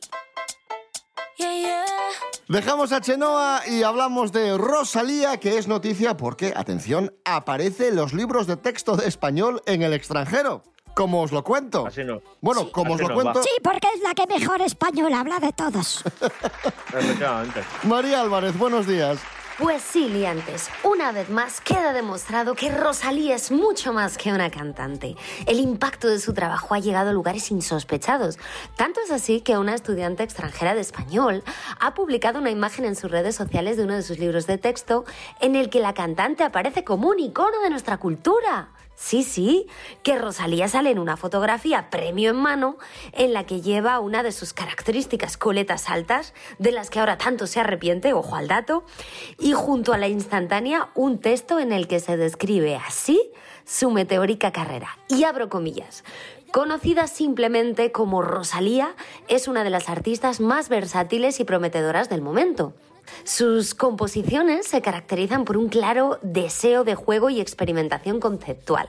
Dejamos 2.48 2.92
a 2.92 3.00
Chenoa 3.00 3.62
y 3.68 3.82
hablamos 3.82 4.32
de 4.32 4.58
Rosalía, 4.58 5.38
que 5.38 5.58
es 5.58 5.68
noticia 5.68 6.16
porque, 6.16 6.52
atención, 6.56 7.14
aparece 7.24 7.88
en 7.88 7.96
los 7.96 8.12
libros 8.12 8.46
de 8.46 8.56
texto 8.56 8.96
de 8.96 9.06
español 9.06 9.62
en 9.66 9.82
el 9.82 9.92
extranjero. 9.92 10.62
Como 10.94 11.22
os 11.22 11.32
lo 11.32 11.42
cuento. 11.42 11.86
Así 11.86 12.04
no. 12.04 12.20
Bueno, 12.42 12.70
como 12.70 12.94
os 12.94 13.00
lo 13.00 13.08
va. 13.08 13.14
cuento, 13.14 13.42
Sí, 13.42 13.50
porque 13.62 13.88
es 13.94 14.02
la 14.02 14.12
que 14.14 14.26
mejor 14.26 14.60
español 14.60 15.14
habla 15.14 15.38
de 15.40 15.52
todos. 15.52 16.02
Efectivamente. 16.94 17.62
María 17.84 18.20
Álvarez, 18.20 18.58
buenos 18.58 18.86
días. 18.86 19.18
Pues 19.58 19.82
sí, 19.82 20.08
liantes. 20.08 20.70
Una 20.82 21.12
vez 21.12 21.28
más 21.28 21.60
queda 21.60 21.92
demostrado 21.92 22.54
que 22.54 22.70
Rosalía 22.70 23.34
es 23.34 23.50
mucho 23.50 23.92
más 23.92 24.16
que 24.16 24.32
una 24.32 24.50
cantante. 24.50 25.14
El 25.46 25.60
impacto 25.60 26.08
de 26.08 26.20
su 26.20 26.32
trabajo 26.32 26.74
ha 26.74 26.78
llegado 26.78 27.10
a 27.10 27.12
lugares 27.12 27.50
insospechados. 27.50 28.38
Tanto 28.76 29.00
es 29.04 29.10
así 29.10 29.42
que 29.42 29.58
una 29.58 29.74
estudiante 29.74 30.22
extranjera 30.22 30.74
de 30.74 30.80
español 30.80 31.44
ha 31.78 31.92
publicado 31.92 32.38
una 32.38 32.50
imagen 32.50 32.86
en 32.86 32.96
sus 32.96 33.10
redes 33.10 33.36
sociales 33.36 33.76
de 33.76 33.84
uno 33.84 33.94
de 33.94 34.02
sus 34.02 34.18
libros 34.18 34.46
de 34.46 34.56
texto 34.56 35.04
en 35.38 35.54
el 35.54 35.68
que 35.68 35.80
la 35.80 35.92
cantante 35.92 36.44
aparece 36.44 36.82
como 36.82 37.08
un 37.08 37.20
icono 37.20 37.60
de 37.60 37.68
nuestra 37.68 37.98
cultura. 37.98 38.70
Sí, 39.02 39.24
sí, 39.24 39.66
que 40.04 40.16
Rosalía 40.16 40.68
sale 40.68 40.90
en 40.90 41.00
una 41.00 41.16
fotografía 41.16 41.90
premio 41.90 42.30
en 42.30 42.36
mano 42.36 42.78
en 43.10 43.32
la 43.32 43.44
que 43.46 43.60
lleva 43.60 43.98
una 43.98 44.22
de 44.22 44.30
sus 44.30 44.52
características 44.52 45.36
coletas 45.36 45.90
altas, 45.90 46.34
de 46.60 46.70
las 46.70 46.88
que 46.88 47.00
ahora 47.00 47.18
tanto 47.18 47.48
se 47.48 47.58
arrepiente, 47.58 48.12
ojo 48.12 48.36
al 48.36 48.46
dato, 48.46 48.84
y 49.40 49.54
junto 49.54 49.92
a 49.92 49.98
la 49.98 50.06
instantánea 50.06 50.90
un 50.94 51.18
texto 51.18 51.58
en 51.58 51.72
el 51.72 51.88
que 51.88 51.98
se 51.98 52.16
describe 52.16 52.76
así 52.76 53.20
su 53.64 53.90
meteórica 53.90 54.52
carrera. 54.52 54.96
Y 55.08 55.24
abro 55.24 55.48
comillas. 55.48 56.04
Conocida 56.52 57.08
simplemente 57.08 57.90
como 57.90 58.22
Rosalía, 58.22 58.94
es 59.26 59.48
una 59.48 59.64
de 59.64 59.70
las 59.70 59.88
artistas 59.88 60.38
más 60.38 60.68
versátiles 60.68 61.40
y 61.40 61.44
prometedoras 61.44 62.08
del 62.08 62.22
momento. 62.22 62.72
Sus 63.24 63.74
composiciones 63.74 64.66
se 64.66 64.82
caracterizan 64.82 65.44
por 65.44 65.56
un 65.56 65.68
claro 65.68 66.18
deseo 66.22 66.84
de 66.84 66.94
juego 66.94 67.30
y 67.30 67.40
experimentación 67.40 68.20
conceptual. 68.20 68.88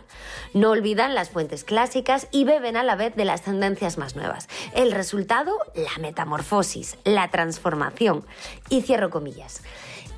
No 0.53 0.71
olvidan 0.71 1.15
las 1.15 1.29
fuentes 1.29 1.63
clásicas 1.63 2.27
y 2.31 2.43
beben 2.43 2.77
a 2.77 2.83
la 2.83 2.95
vez 2.95 3.15
de 3.15 3.25
las 3.25 3.43
tendencias 3.43 3.97
más 3.97 4.15
nuevas. 4.15 4.47
El 4.73 4.91
resultado, 4.91 5.53
la 5.75 6.01
metamorfosis, 6.01 6.97
la 7.03 7.29
transformación. 7.29 8.25
Y 8.69 8.81
cierro 8.81 9.09
comillas. 9.09 9.61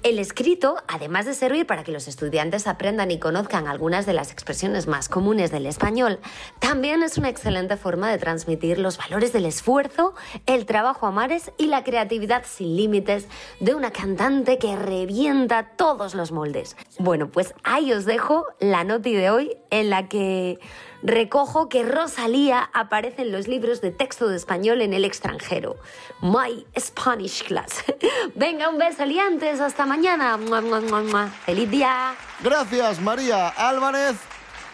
El 0.05 0.19
escrito, 0.19 0.75
además 0.87 1.25
de 1.25 1.33
servir 1.33 1.65
para 1.65 1.83
que 1.83 1.91
los 1.91 2.07
estudiantes 2.07 2.67
aprendan 2.67 3.09
y 3.09 3.17
conozcan 3.17 3.67
algunas 3.67 4.05
de 4.05 4.13
las 4.13 4.31
expresiones 4.31 4.85
más 4.85 5.09
comunes 5.09 5.49
del 5.49 5.65
español, 5.65 6.19
también 6.59 7.01
es 7.01 7.17
una 7.17 7.29
excelente 7.29 7.75
forma 7.75 8.11
de 8.11 8.19
transmitir 8.19 8.77
los 8.77 8.99
valores 8.99 9.33
del 9.33 9.47
esfuerzo, 9.47 10.13
el 10.45 10.67
trabajo 10.67 11.07
a 11.07 11.11
mares 11.11 11.51
y 11.57 11.65
la 11.69 11.83
creatividad 11.83 12.43
sin 12.45 12.77
límites 12.77 13.25
de 13.59 13.73
una 13.73 13.89
cantante 13.89 14.59
que 14.59 14.75
revienta 14.75 15.71
todos 15.75 16.13
los 16.13 16.31
moldes. 16.31 16.77
Bueno, 16.99 17.31
pues 17.31 17.55
ahí 17.63 17.91
os 17.91 18.05
dejo 18.05 18.45
la 18.59 18.83
noti 18.83 19.15
de 19.15 19.31
hoy 19.31 19.57
en 19.71 19.89
la 19.89 20.07
que 20.07 20.59
recojo 21.03 21.69
que 21.69 21.83
Rosalía 21.83 22.69
aparece 22.73 23.23
en 23.23 23.31
los 23.31 23.47
libros 23.47 23.81
de 23.81 23.91
texto 23.91 24.27
de 24.27 24.37
español 24.37 24.81
en 24.81 24.93
el 24.93 25.05
extranjero. 25.05 25.77
My 26.21 26.65
Spanish 26.77 27.43
Class. 27.43 27.83
Venga, 28.35 28.69
un 28.69 28.77
beso, 28.77 29.05
liantes. 29.05 29.59
Hasta 29.59 29.85
mañana. 29.85 30.37
Mua, 30.37 30.61
mua, 30.61 30.81
mua, 30.81 31.01
mua. 31.01 31.27
¡Feliz 31.45 31.69
día! 31.69 32.15
Gracias, 32.41 33.01
María 33.01 33.49
Álvarez. 33.49 34.15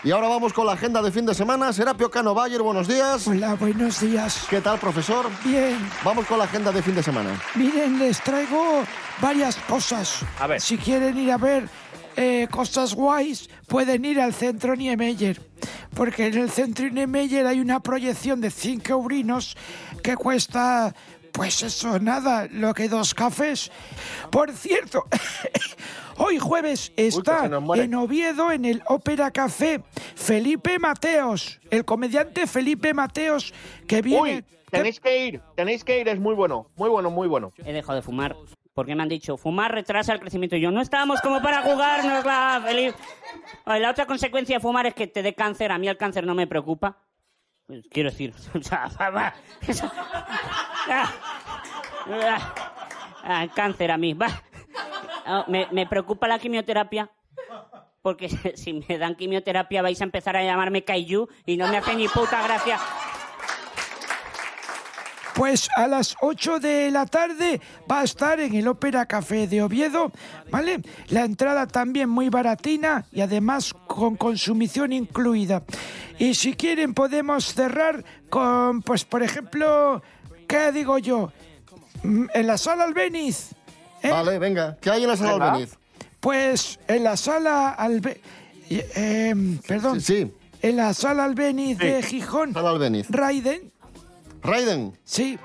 Y 0.03 0.09
ahora 0.09 0.27
vamos 0.27 0.51
con 0.51 0.65
la 0.65 0.73
agenda 0.73 0.99
de 1.03 1.11
fin 1.11 1.27
de 1.27 1.35
semana. 1.35 1.71
Serapio 1.71 2.09
Cano 2.09 2.33
Bayer, 2.33 2.61
buenos 2.63 2.87
días. 2.87 3.27
Hola, 3.27 3.53
buenos 3.53 3.99
días. 3.99 4.47
¿Qué 4.49 4.59
tal, 4.59 4.79
profesor? 4.79 5.27
Bien. 5.43 5.77
Vamos 6.03 6.25
con 6.25 6.39
la 6.39 6.45
agenda 6.45 6.71
de 6.71 6.81
fin 6.81 6.95
de 6.95 7.03
semana. 7.03 7.39
Miren, 7.53 7.99
les 7.99 8.19
traigo 8.21 8.83
varias 9.21 9.57
cosas. 9.57 10.21
A 10.39 10.47
ver. 10.47 10.59
Si 10.59 10.77
quieren 10.79 11.15
ir 11.19 11.31
a 11.31 11.37
ver 11.37 11.69
eh, 12.15 12.47
cosas 12.49 12.95
guays, 12.95 13.47
pueden 13.67 14.03
ir 14.03 14.19
al 14.19 14.33
centro 14.33 14.75
Niemeyer. 14.75 15.39
Porque 15.95 16.27
en 16.27 16.37
el 16.37 16.49
centro 16.49 16.87
Niemeyer 16.89 17.45
hay 17.45 17.59
una 17.59 17.79
proyección 17.79 18.41
de 18.41 18.51
5 18.51 18.91
eurinos 18.91 19.55
que 20.03 20.15
cuesta, 20.15 20.93
pues 21.31 21.61
eso, 21.63 21.99
nada, 21.99 22.47
lo 22.51 22.73
que 22.73 22.89
dos 22.89 23.13
cafés. 23.13 23.71
Por 24.29 24.51
cierto, 24.51 25.05
hoy 26.17 26.39
jueves 26.39 26.91
está 26.95 27.49
en 27.75 27.95
Oviedo, 27.95 28.51
en 28.51 28.65
el 28.65 28.81
Ópera 28.87 29.31
Café, 29.31 29.83
Felipe 30.15 30.79
Mateos, 30.79 31.59
el 31.69 31.85
comediante 31.85 32.47
Felipe 32.47 32.93
Mateos, 32.93 33.53
que 33.87 34.01
viene... 34.01 34.21
Uy, 34.21 34.45
tenéis 34.69 34.99
que 34.99 35.25
ir, 35.25 35.41
tenéis 35.55 35.83
que 35.83 35.99
ir, 35.99 36.07
es 36.07 36.19
muy 36.19 36.33
bueno, 36.33 36.67
muy 36.75 36.89
bueno, 36.89 37.09
muy 37.09 37.27
bueno. 37.27 37.51
He 37.63 37.73
dejado 37.73 37.95
de 37.95 38.01
fumar 38.01 38.35
porque 38.73 38.95
me 38.95 39.03
han 39.03 39.09
dicho, 39.09 39.37
fumar 39.37 39.73
retrasa 39.73 40.13
el 40.13 40.19
crecimiento. 40.19 40.55
Y 40.55 40.61
yo, 40.61 40.71
no 40.71 40.81
estábamos 40.81 41.21
como 41.21 41.41
para 41.41 41.61
jugárnosla, 41.61 42.61
feliz. 42.65 42.93
La 43.65 43.89
otra 43.91 44.05
consecuencia 44.05 44.57
de 44.57 44.61
fumar 44.61 44.85
es 44.85 44.93
que 44.93 45.07
te 45.07 45.21
dé 45.21 45.33
cáncer. 45.33 45.71
A 45.71 45.77
mí 45.77 45.87
el 45.87 45.97
cáncer 45.97 46.25
no 46.25 46.35
me 46.35 46.47
preocupa. 46.47 46.97
Pues, 47.67 47.85
quiero 47.89 48.09
decir, 48.09 48.33
o 48.53 48.61
sea, 48.61 48.89
ah, 53.23 53.47
cáncer 53.53 53.91
a 53.91 53.97
mí, 53.97 54.13
va. 54.13 54.27
Ah, 55.25 55.45
me, 55.47 55.67
me 55.71 55.85
preocupa 55.85 56.27
la 56.27 56.39
quimioterapia. 56.39 57.11
Porque 58.01 58.29
si 58.55 58.73
me 58.73 58.97
dan 58.97 59.15
quimioterapia 59.15 59.81
vais 59.81 59.99
a 59.99 60.05
empezar 60.05 60.37
a 60.37 60.43
llamarme 60.43 60.83
Kaiju 60.83 61.27
y 61.45 61.57
no 61.57 61.67
me 61.67 61.77
hace 61.77 61.95
ni 61.95 62.07
puta 62.07 62.41
gracia. 62.41 62.79
Pues 65.33 65.69
a 65.75 65.87
las 65.87 66.15
8 66.21 66.59
de 66.59 66.91
la 66.91 67.05
tarde 67.05 67.61
va 67.89 68.01
a 68.01 68.03
estar 68.03 68.39
en 68.39 68.53
el 68.53 68.67
Ópera 68.67 69.05
Café 69.05 69.47
de 69.47 69.61
Oviedo, 69.63 70.11
¿vale? 70.51 70.81
La 71.07 71.23
entrada 71.23 71.67
también 71.67 72.09
muy 72.09 72.29
baratina 72.29 73.05
y 73.13 73.21
además 73.21 73.73
con 73.87 74.17
consumición 74.17 74.91
incluida. 74.91 75.63
Y 76.19 76.33
si 76.33 76.53
quieren 76.53 76.93
podemos 76.93 77.53
cerrar 77.53 78.03
con, 78.29 78.81
pues 78.81 79.05
por 79.05 79.23
ejemplo, 79.23 80.03
¿qué 80.47 80.71
digo 80.73 80.97
yo? 80.97 81.31
Mm, 82.03 82.25
En 82.33 82.47
la 82.47 82.57
sala 82.57 82.83
Albeniz. 82.83 83.51
¿eh? 84.03 84.09
Vale, 84.11 84.37
venga. 84.37 84.77
¿Qué 84.81 84.89
hay 84.91 85.03
en 85.03 85.09
la 85.09 85.17
sala 85.17 85.31
Venga. 85.33 85.51
Albeniz? 85.53 85.77
Pues 86.19 86.77
en 86.87 87.03
la 87.05 87.15
sala 87.17 87.69
Albe... 87.69 88.21
eh, 88.69 89.33
perdón. 89.65 90.01
Sí. 90.01 90.31
En 90.61 90.75
la 90.75 90.93
sala 90.93 91.23
Albeniz 91.23 91.77
de 91.79 92.03
Gijón. 92.03 92.53
Sala 92.53 92.69
Albeniz. 92.71 93.07
Raiden. 93.09 93.70
Raiden. 94.41 94.97
Sí. 95.03 95.39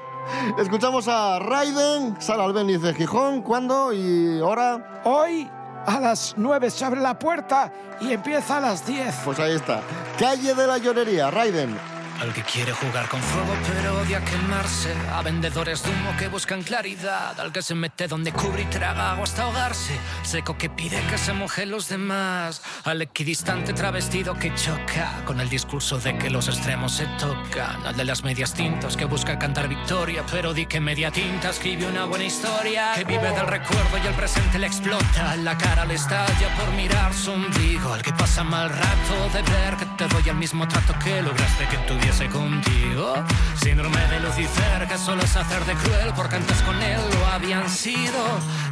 Escuchamos 0.59 1.07
a 1.09 1.39
Raiden, 1.39 2.21
sala 2.21 2.45
Albeniz 2.45 2.81
de 2.83 2.95
Gijón. 2.95 3.43
¿Cuándo 3.43 3.93
y 3.93 4.41
hora? 4.41 5.03
Hoy 5.05 5.49
a 5.87 6.01
las 6.01 6.35
9 6.37 6.71
se 6.71 6.85
abre 6.85 7.01
la 7.01 7.19
puerta 7.19 7.73
y 8.01 8.13
empieza 8.13 8.57
a 8.57 8.61
las 8.61 8.87
10. 8.87 9.15
Pues 9.25 9.39
ahí 9.39 9.55
está. 9.55 9.83
Calle 10.19 10.55
de 10.55 10.67
la 10.67 10.79
Llorería, 10.79 11.31
Raiden. 11.31 11.77
Al 12.21 12.33
que 12.33 12.43
quiere 12.43 12.73
jugar 12.73 13.09
con 13.09 13.21
fuego 13.21 13.55
pero 13.67 13.99
odia 14.01 14.25
quemarse. 14.25 14.95
A 15.13 15.23
vendedores 15.23 15.83
de 15.83 15.91
humo 15.91 16.17
que 16.19 16.29
buscan 16.29 16.63
claridad. 16.63 17.39
Al 17.39 17.53
que 17.53 17.63
se 17.63 17.75
mete 17.75 18.09
donde 18.09 18.33
cubre 18.33 18.63
y 18.63 18.67
traga 18.67 19.13
agua 19.13 19.25
hasta 19.25 19.43
ahogarse. 19.43 19.99
Seco 20.23 20.57
que 20.57 20.71
pide 20.71 21.01
que 21.11 21.19
se 21.19 21.33
moje 21.33 21.67
los 21.67 21.89
demás. 21.89 22.63
Al 22.85 23.03
equidistante 23.03 23.73
travestido 23.73 24.35
que 24.35 24.55
choca. 24.55 25.23
Con 25.25 25.41
el 25.41 25.49
discurso 25.49 25.99
de 25.99 26.17
que 26.17 26.31
los 26.31 26.49
extremos 26.49 26.93
se 26.93 27.07
tocan. 27.19 27.85
Al 27.85 27.97
de 27.97 28.05
las 28.05 28.25
medias 28.25 28.55
tintas 28.55 28.97
que 28.97 29.05
busca 29.05 29.39
cantar 29.39 29.69
victoria 29.69 30.25
Pero 30.31 30.55
di 30.55 30.67
que 30.67 30.81
media 30.81 31.11
tinta 31.11 31.51
escribe 31.51 31.87
una 31.87 32.07
buena 32.07 32.25
historia. 32.25 32.93
Que 32.95 33.05
vive 33.05 33.31
del 33.31 33.47
recuerdo 33.47 33.99
y 34.03 34.07
el 34.07 34.15
presente 34.15 34.59
le 34.59 34.67
explota. 34.67 35.37
La 35.37 35.57
cara 35.59 35.85
le 35.85 35.95
estalla 35.95 36.57
por 36.57 36.73
mirar 36.75 37.13
su 37.13 37.33
ombligo. 37.33 37.93
Al 37.93 38.03
que 38.03 38.13
pasa 38.13 38.43
mal 38.43 38.71
rato 38.71 39.29
de 39.35 39.43
ver 39.43 39.77
que 39.77 39.87
te 39.99 40.09
doy 40.09 40.29
el 40.29 40.37
mismo 40.37 40.67
trato 40.67 40.95
que 40.99 41.21
lograste 41.21 41.67
que 41.69 41.77
contigo. 42.33 43.15
Síndrome 43.61 44.01
de 44.07 44.21
Lucifer, 44.21 44.87
que 44.89 44.97
solo 44.97 45.23
es 45.23 45.37
hacer 45.37 45.65
de 45.65 45.75
cruel 45.75 46.13
porque 46.15 46.37
antes 46.37 46.63
con 46.63 46.81
él 46.81 47.01
lo 47.13 47.27
habían 47.27 47.69
sido. 47.69 48.23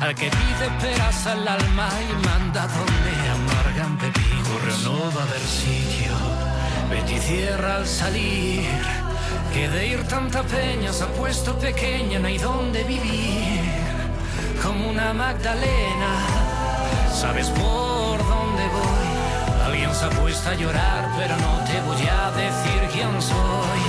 Al 0.01 0.15
que 0.15 0.31
pide 0.31 0.71
peras 0.81 1.27
al 1.27 1.47
alma 1.47 1.89
y 2.01 2.27
manda 2.27 2.67
donde 2.69 3.13
amargan. 3.39 3.99
Correo 3.99 4.77
no 4.85 5.15
va 5.15 5.23
a 5.23 5.27
haber 5.27 5.41
sitio. 5.41 6.13
Betty 6.91 7.19
cierra 7.19 7.77
al 7.77 7.87
salir. 7.87 8.69
Que 9.53 9.69
de 9.69 9.89
ir 9.89 10.05
tanta 10.05 10.43
peña 10.43 10.93
se 10.93 11.05
ha 11.05 11.09
puesto 11.09 11.59
pequeña, 11.59 12.19
no 12.21 12.29
hay 12.29 12.39
donde 12.39 12.85
vivir. 12.85 13.61
Como 14.63 14.91
una 14.91 15.13
Magdalena, 15.13 16.13
sabes 17.13 17.49
por 17.49 18.19
dónde 18.19 18.65
voy. 18.73 18.94
Se 19.95 20.07
a 20.07 20.55
llorar, 20.55 21.09
pero 21.17 21.37
no 21.37 21.63
te 21.65 21.81
voy 21.83 22.05
a 22.09 22.31
decir 22.33 22.81
quién 22.93 23.23
soy. 23.23 23.83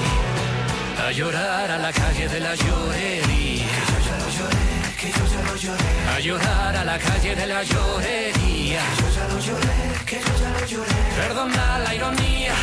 A 1.04 1.12
llorar 1.12 1.72
a 1.72 1.78
la 1.80 1.92
calle 1.92 2.28
de 2.28 2.40
la 2.40 2.54
llorería. 2.54 3.66
Que 3.66 3.92
yo 3.92 4.00
ya 4.06 4.18
lo 4.24 4.30
lloré, 4.38 4.66
que 5.00 5.08
yo 5.10 5.26
ya 5.34 5.42
lo 5.50 5.56
lloré. 5.56 6.16
A 6.16 6.20
llorar 6.20 6.76
a 6.78 6.86
la 6.86 7.00
calle 7.00 7.36
de 7.36 7.48
la 7.48 7.64
llorería. 7.64 8.82
Que 8.86 9.02
yo 9.02 9.10
ya 9.16 9.28
lo 9.34 9.40
lloré, 9.40 10.06
que 10.06 10.20
yo 10.20 10.34
ya 10.42 10.50
lo 10.60 10.66
lloré. 10.68 10.96
Perdona 11.18 11.80
la 11.80 11.96
ironía, 11.96 12.54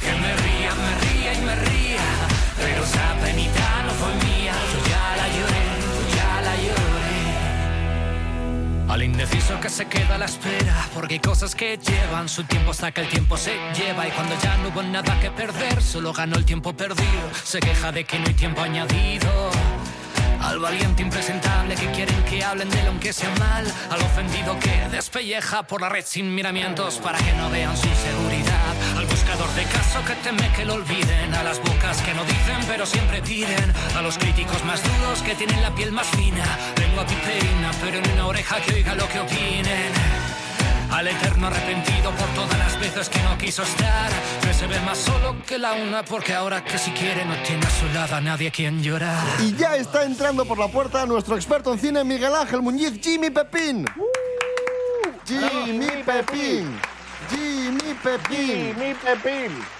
que 0.00 0.12
me 0.22 0.36
ría, 0.42 0.70
me 0.74 0.92
ría 1.04 1.34
y 1.34 1.40
me 1.42 1.54
ría. 1.54 2.06
Pero 2.58 2.82
esa 2.82 3.14
penita 3.22 3.82
no 3.86 3.92
fue 3.92 4.12
mía. 4.26 4.54
Yo 4.72 4.78
ya 4.90 5.16
la 5.20 5.28
lloré, 5.36 5.67
Al 8.98 9.04
indeciso 9.04 9.60
que 9.60 9.70
se 9.70 9.86
queda 9.86 10.16
a 10.16 10.18
la 10.18 10.24
espera, 10.24 10.88
porque 10.92 11.14
hay 11.14 11.20
cosas 11.20 11.54
que 11.54 11.78
llevan 11.78 12.28
su 12.28 12.42
tiempo 12.42 12.72
hasta 12.72 12.90
que 12.90 13.02
el 13.02 13.08
tiempo 13.08 13.36
se 13.36 13.52
lleva. 13.72 14.08
Y 14.08 14.10
cuando 14.10 14.34
ya 14.42 14.56
no 14.56 14.70
hubo 14.70 14.82
nada 14.82 15.20
que 15.20 15.30
perder, 15.30 15.80
solo 15.80 16.12
ganó 16.12 16.36
el 16.36 16.44
tiempo 16.44 16.72
perdido. 16.72 17.30
Se 17.44 17.60
queja 17.60 17.92
de 17.92 18.02
que 18.02 18.18
no 18.18 18.26
hay 18.26 18.34
tiempo 18.34 18.60
añadido. 18.60 19.52
Al 20.40 20.58
valiente 20.58 21.02
impresentable 21.02 21.76
que 21.76 21.86
quieren 21.92 22.24
que 22.24 22.42
hablen 22.42 22.70
de 22.70 22.80
él 22.80 22.86
aunque 22.88 23.12
sea 23.12 23.32
mal. 23.38 23.64
Al 23.88 24.02
ofendido 24.02 24.58
que 24.58 24.88
despelleja 24.90 25.62
por 25.62 25.80
la 25.80 25.88
red 25.88 26.04
sin 26.04 26.34
miramientos 26.34 26.98
para 26.98 27.18
que 27.18 27.32
no 27.34 27.50
vean 27.50 27.76
su 27.76 27.86
inseguridad. 27.86 28.96
Al 28.96 29.06
buscador 29.06 29.48
de 29.54 29.62
caso 29.62 30.04
que 30.06 30.14
teme 30.24 30.50
que 30.56 30.64
lo 30.64 30.74
olviden. 30.74 31.34
A 31.34 31.44
las 31.44 31.60
bocas 31.60 32.02
que 32.02 32.14
no 32.14 32.24
dicen 32.24 32.58
pero 32.66 32.84
siempre 32.84 33.22
piden. 33.22 33.72
A 33.96 34.02
los 34.02 34.18
críticos 34.18 34.64
más 34.64 34.82
duros 34.82 35.22
que 35.22 35.36
tienen 35.36 35.62
la 35.62 35.72
piel 35.72 35.92
más 35.92 36.08
fina. 36.08 36.58
Lengua 36.98 37.14
piperina 37.14 37.70
pero 37.80 37.98
en 37.98 38.10
una 38.10 38.26
oreja 38.26 38.60
que 38.60 38.74
oiga 38.74 38.94
lo 38.96 39.08
que 39.08 39.20
opinen. 39.20 39.92
al 40.90 41.06
eterno 41.06 41.46
arrepentido 41.46 42.10
por 42.10 42.26
todas 42.30 42.58
las 42.58 42.80
veces 42.80 43.08
que 43.08 43.22
no 43.22 43.38
quiso 43.38 43.62
estar, 43.62 44.10
que 44.42 44.52
se 44.52 44.66
ve 44.66 44.80
más 44.80 44.98
solo 44.98 45.36
que 45.46 45.58
la 45.58 45.74
una 45.74 46.02
porque 46.02 46.34
ahora 46.34 46.64
que 46.64 46.76
si 46.76 46.90
quiere 46.90 47.24
no 47.24 47.36
tiene 47.44 47.64
a 47.64 47.70
su 47.70 47.86
lado 47.94 48.16
a 48.16 48.20
nadie 48.20 48.50
quien 48.50 48.82
llorar. 48.82 49.24
Y 49.40 49.54
ya 49.54 49.76
está 49.76 50.04
entrando 50.04 50.44
por 50.44 50.58
la 50.58 50.66
puerta 50.66 51.06
nuestro 51.06 51.36
experto 51.36 51.72
en 51.72 51.78
cine 51.78 52.02
Miguel 52.02 52.34
Ángel 52.34 52.62
Muñiz, 52.62 52.98
Jimmy 53.00 53.30
Pepín. 53.30 53.84
Jimmy 55.24 56.02
Pepín. 56.04 56.80
Jimmy 57.30 57.94
Pepín. 58.02 58.74
Jimmy 58.74 58.94
Pepín. 58.94 59.77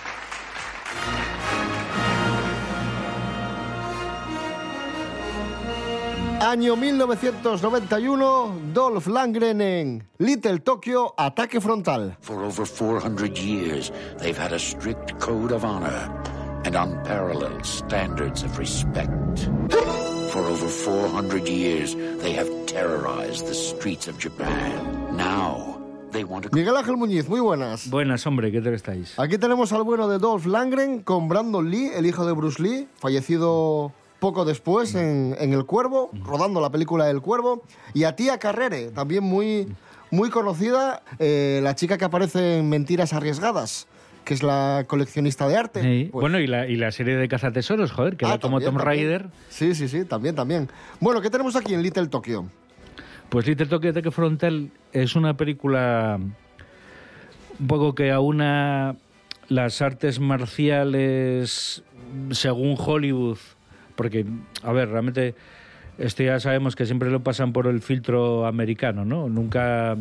Año 6.40 6.76
1991, 6.76 8.72
Dolph 8.72 9.08
Lundgren 9.08 9.60
en 9.60 10.08
Little 10.18 10.60
Tokyo, 10.60 11.12
ataque 11.16 11.60
frontal. 11.60 12.16
For 12.20 12.44
over 12.44 12.64
400 12.64 13.36
years, 13.36 13.92
they've 14.18 14.38
had 14.38 14.52
a 14.52 14.58
strict 14.58 15.18
code 15.18 15.52
of 15.52 15.64
honor 15.64 16.08
and 16.64 16.76
unparalleled 16.76 17.64
standards 17.64 18.44
of 18.44 18.56
respect. 18.56 19.10
For 20.30 20.40
over 20.44 20.68
400 20.68 21.48
years, 21.48 21.96
they 22.22 22.32
have 22.34 22.48
terrorized 22.66 23.46
the 23.46 23.54
streets 23.54 24.06
of 24.06 24.16
Japan. 24.18 25.16
Now, 25.16 25.80
they 26.12 26.22
want 26.22 26.44
to... 26.44 26.50
Miguel 26.54 26.76
Ángel 26.76 26.96
Muñiz, 26.96 27.28
muy 27.28 27.40
buenas. 27.40 27.90
Buenas, 27.90 28.24
hombre, 28.26 28.52
¿qué 28.52 28.60
tal 28.60 28.74
estáis? 28.74 29.18
Aquí 29.18 29.38
tenemos 29.38 29.72
al 29.72 29.82
bueno 29.82 30.08
de 30.08 30.18
Dolph 30.18 30.46
Lundgren 30.46 31.02
con 31.02 31.28
Brandon 31.28 31.68
Lee, 31.68 31.90
el 31.94 32.06
hijo 32.06 32.24
de 32.24 32.32
Bruce 32.32 32.62
Lee, 32.62 32.88
fallecido 32.96 33.92
poco 34.20 34.44
después 34.44 34.94
en, 34.94 35.36
en 35.38 35.52
El 35.52 35.64
Cuervo, 35.64 36.10
rodando 36.24 36.60
la 36.60 36.70
película 36.70 37.08
El 37.10 37.20
Cuervo, 37.20 37.62
y 37.94 38.04
a 38.04 38.16
Tía 38.16 38.38
Carrere, 38.38 38.90
también 38.90 39.22
muy, 39.24 39.68
muy 40.10 40.30
conocida, 40.30 41.02
eh, 41.18 41.60
la 41.62 41.74
chica 41.74 41.98
que 41.98 42.04
aparece 42.04 42.58
en 42.58 42.68
Mentiras 42.68 43.12
Arriesgadas, 43.12 43.86
que 44.24 44.34
es 44.34 44.42
la 44.42 44.84
coleccionista 44.88 45.46
de 45.48 45.56
arte. 45.56 45.82
Sí. 45.82 46.08
Pues- 46.12 46.20
Bueno, 46.20 46.38
y 46.40 46.46
la, 46.46 46.66
y 46.66 46.76
la 46.76 46.90
serie 46.92 47.16
de 47.16 47.28
cazatesoros, 47.28 47.92
joder, 47.92 48.16
que 48.16 48.26
Ah, 48.26 48.30
era 48.30 48.38
como 48.40 48.58
también, 48.58 48.74
Tom. 48.76 48.82
Raider. 48.84 49.28
Sí, 49.48 49.74
sí, 49.74 49.88
sí, 49.88 50.04
también, 50.04 50.34
también. 50.34 50.68
Bueno, 51.00 51.20
¿qué 51.20 51.30
tenemos 51.30 51.54
aquí 51.56 51.74
en 51.74 51.82
Little 51.82 52.08
Tokyo? 52.08 52.44
Pues 53.28 53.46
Little 53.46 53.66
Tokyo 53.66 53.90
Ataque 53.90 54.10
Frontal 54.10 54.70
es 54.92 55.14
una 55.14 55.36
película 55.36 56.18
un 57.60 57.66
poco 57.66 57.94
que 57.94 58.10
aúna 58.10 58.96
las 59.48 59.80
artes 59.82 60.18
marciales 60.20 61.82
según 62.30 62.74
Hollywood, 62.78 63.38
porque, 63.98 64.24
a 64.62 64.72
ver, 64.72 64.90
realmente 64.90 65.34
esto 65.98 66.22
ya 66.22 66.38
sabemos 66.38 66.76
que 66.76 66.86
siempre 66.86 67.10
lo 67.10 67.24
pasan 67.24 67.52
por 67.52 67.66
el 67.66 67.82
filtro 67.82 68.46
americano, 68.46 69.04
¿no? 69.04 69.28
Nunca, 69.28 69.96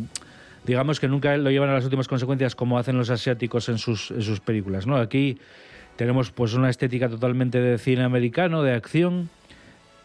digamos 0.64 1.00
que 1.00 1.08
nunca 1.08 1.36
lo 1.36 1.50
llevan 1.50 1.68
a 1.70 1.74
las 1.74 1.82
últimas 1.82 2.06
consecuencias 2.06 2.54
como 2.54 2.78
hacen 2.78 2.96
los 2.96 3.10
asiáticos 3.10 3.68
en 3.68 3.78
sus, 3.78 4.12
en 4.12 4.22
sus 4.22 4.38
películas, 4.38 4.86
¿no? 4.86 4.98
Aquí 4.98 5.38
tenemos 5.96 6.30
pues 6.30 6.54
una 6.54 6.70
estética 6.70 7.08
totalmente 7.08 7.60
de 7.60 7.76
cine 7.76 8.04
americano, 8.04 8.62
de 8.62 8.72
acción, 8.72 9.30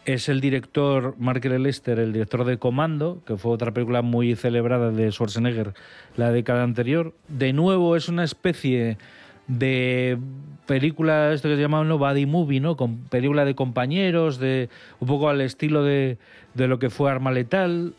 es 0.06 0.28
el 0.28 0.40
director 0.40 1.14
Mark 1.20 1.44
Lester, 1.44 2.00
el 2.00 2.12
director 2.12 2.44
de 2.44 2.58
Comando, 2.58 3.22
que 3.24 3.36
fue 3.36 3.52
otra 3.52 3.70
película 3.70 4.02
muy 4.02 4.34
celebrada 4.34 4.90
de 4.90 5.12
Schwarzenegger 5.12 5.72
la 6.16 6.32
década 6.32 6.64
anterior. 6.64 7.14
De 7.28 7.52
nuevo 7.52 7.94
es 7.94 8.08
una 8.08 8.24
especie 8.24 8.98
de 9.46 10.18
película, 10.66 11.32
esto 11.32 11.48
que 11.48 11.56
se 11.56 11.60
llama 11.60 11.84
¿no? 11.84 11.98
buddy 11.98 12.26
movie, 12.26 12.60
¿no? 12.60 12.76
Con 12.76 12.98
película 13.04 13.44
de 13.44 13.54
compañeros, 13.54 14.38
de 14.38 14.68
un 15.00 15.08
poco 15.08 15.28
al 15.28 15.40
estilo 15.40 15.84
de, 15.84 16.18
de 16.54 16.68
lo 16.68 16.78
que 16.78 16.90
fue 16.90 17.10
Arma 17.10 17.32
Letal. 17.32 17.94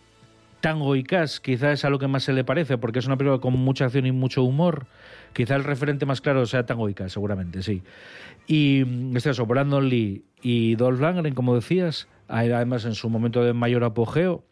Tango 0.62 0.96
y 0.96 1.04
Cash 1.04 1.38
quizás 1.42 1.74
es 1.74 1.86
a 1.86 1.92
lo 1.92 2.00
que 2.00 2.08
más 2.08 2.24
se 2.24 2.34
le 2.34 2.44
parece, 2.44 2.80
porque 2.80 2.98
es 2.98 3.06
una 3.06 3.18
película 3.18 3.40
con 3.40 3.54
mucha 3.54 3.86
acción 3.86 4.08
y 4.08 4.12
mucho 4.12 4.42
humor. 4.44 4.88
Quizá 5.34 5.56
el 5.56 5.64
referente 5.64 6.08
más 6.08 6.22
claro 6.22 6.46
sea 6.48 6.66
Tango 6.66 6.90
y 6.90 6.96
Cash, 6.96 7.12
seguramente, 7.12 7.62
sí. 7.62 7.84
Y 8.48 8.84
este 9.16 9.30
caso, 9.30 9.46
Brandon 9.46 9.88
Lee 9.88 10.24
y 10.42 10.76
Dolph 10.76 11.00
Lundgren, 11.00 11.36
como 11.36 11.54
decías, 11.54 12.08
además 12.28 12.86
en 12.86 12.96
su 12.96 13.10
momento 13.10 13.44
de 13.44 13.54
mayor 13.54 13.84
apogeo, 13.84 14.44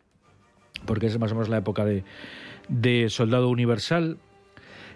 porque 0.85 1.07
es 1.07 1.17
más 1.17 1.31
o 1.31 1.35
menos 1.35 1.49
la 1.49 1.57
época 1.57 1.83
de, 1.83 2.03
de 2.67 3.09
Soldado 3.09 3.49
Universal. 3.49 4.17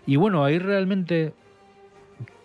Y 0.06 0.18
bueno, 0.18 0.46
ahí 0.46 0.60
realmente 0.60 1.34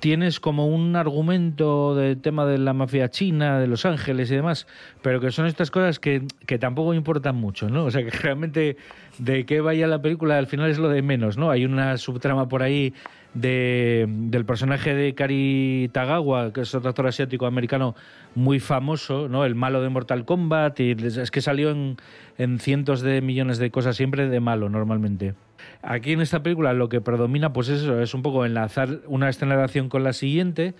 tienes 0.00 0.40
como 0.40 0.66
un 0.66 0.96
argumento 0.96 1.94
del 1.94 2.20
tema 2.20 2.44
de 2.44 2.58
la 2.58 2.72
mafia 2.72 3.08
china, 3.08 3.60
de 3.60 3.68
Los 3.68 3.86
Ángeles 3.86 4.30
y 4.32 4.34
demás, 4.34 4.66
pero 5.00 5.20
que 5.20 5.30
son 5.30 5.46
estas 5.46 5.70
cosas 5.70 6.00
que, 6.00 6.26
que 6.46 6.58
tampoco 6.58 6.92
importan 6.92 7.36
mucho, 7.36 7.68
¿no? 7.68 7.84
O 7.84 7.90
sea, 7.90 8.02
que 8.02 8.10
realmente 8.22 8.76
de 9.18 9.46
qué 9.46 9.60
vaya 9.60 9.86
la 9.86 10.02
película 10.02 10.38
al 10.38 10.48
final 10.48 10.70
es 10.70 10.78
lo 10.78 10.88
de 10.88 11.02
menos, 11.02 11.38
¿no? 11.38 11.50
Hay 11.50 11.64
una 11.64 11.96
subtrama 11.98 12.48
por 12.48 12.62
ahí 12.64 12.92
de, 13.34 14.06
del 14.08 14.44
personaje 14.44 14.94
de 14.94 15.14
Kari 15.14 15.88
Tagawa, 15.92 16.52
que 16.52 16.62
es 16.62 16.74
otro 16.74 16.90
actor 16.90 17.06
asiático 17.06 17.46
americano 17.46 17.94
muy 18.34 18.60
famoso, 18.60 19.28
¿no? 19.28 19.44
El 19.44 19.54
malo 19.54 19.82
de 19.82 19.88
Mortal 19.88 20.24
Kombat, 20.24 20.80
y 20.80 20.90
es 20.92 21.30
que 21.30 21.40
salió 21.40 21.70
en, 21.70 21.96
en 22.38 22.58
cientos 22.58 23.02
de 23.02 23.20
millones 23.20 23.58
de 23.58 23.70
cosas, 23.70 23.96
siempre 23.96 24.28
de 24.28 24.40
malo 24.40 24.68
normalmente. 24.68 25.34
Aquí 25.82 26.12
en 26.12 26.20
esta 26.20 26.42
película 26.42 26.72
lo 26.72 26.88
que 26.88 27.00
predomina 27.00 27.52
pues 27.52 27.68
es 27.68 27.82
eso, 27.82 28.00
es 28.00 28.14
un 28.14 28.22
poco 28.22 28.44
enlazar 28.44 29.00
una 29.06 29.28
escena 29.28 29.56
de 29.56 29.64
acción 29.64 29.88
con 29.88 30.04
la 30.04 30.12
siguiente. 30.12 30.74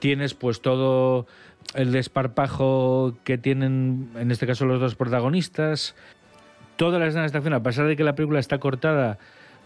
Tienes 0.00 0.34
pues 0.34 0.60
todo 0.60 1.26
el 1.74 1.92
desparpajo 1.92 3.16
que 3.24 3.38
tienen 3.38 4.10
en 4.16 4.30
este 4.30 4.46
caso 4.46 4.66
los 4.66 4.80
dos 4.80 4.96
protagonistas. 4.96 5.94
Todas 6.76 7.00
las 7.00 7.10
escenas 7.10 7.32
de 7.32 7.38
acción, 7.38 7.54
a 7.54 7.62
pesar 7.62 7.86
de 7.86 7.96
que 7.96 8.04
la 8.04 8.14
película 8.14 8.40
está 8.40 8.58
cortada, 8.58 9.18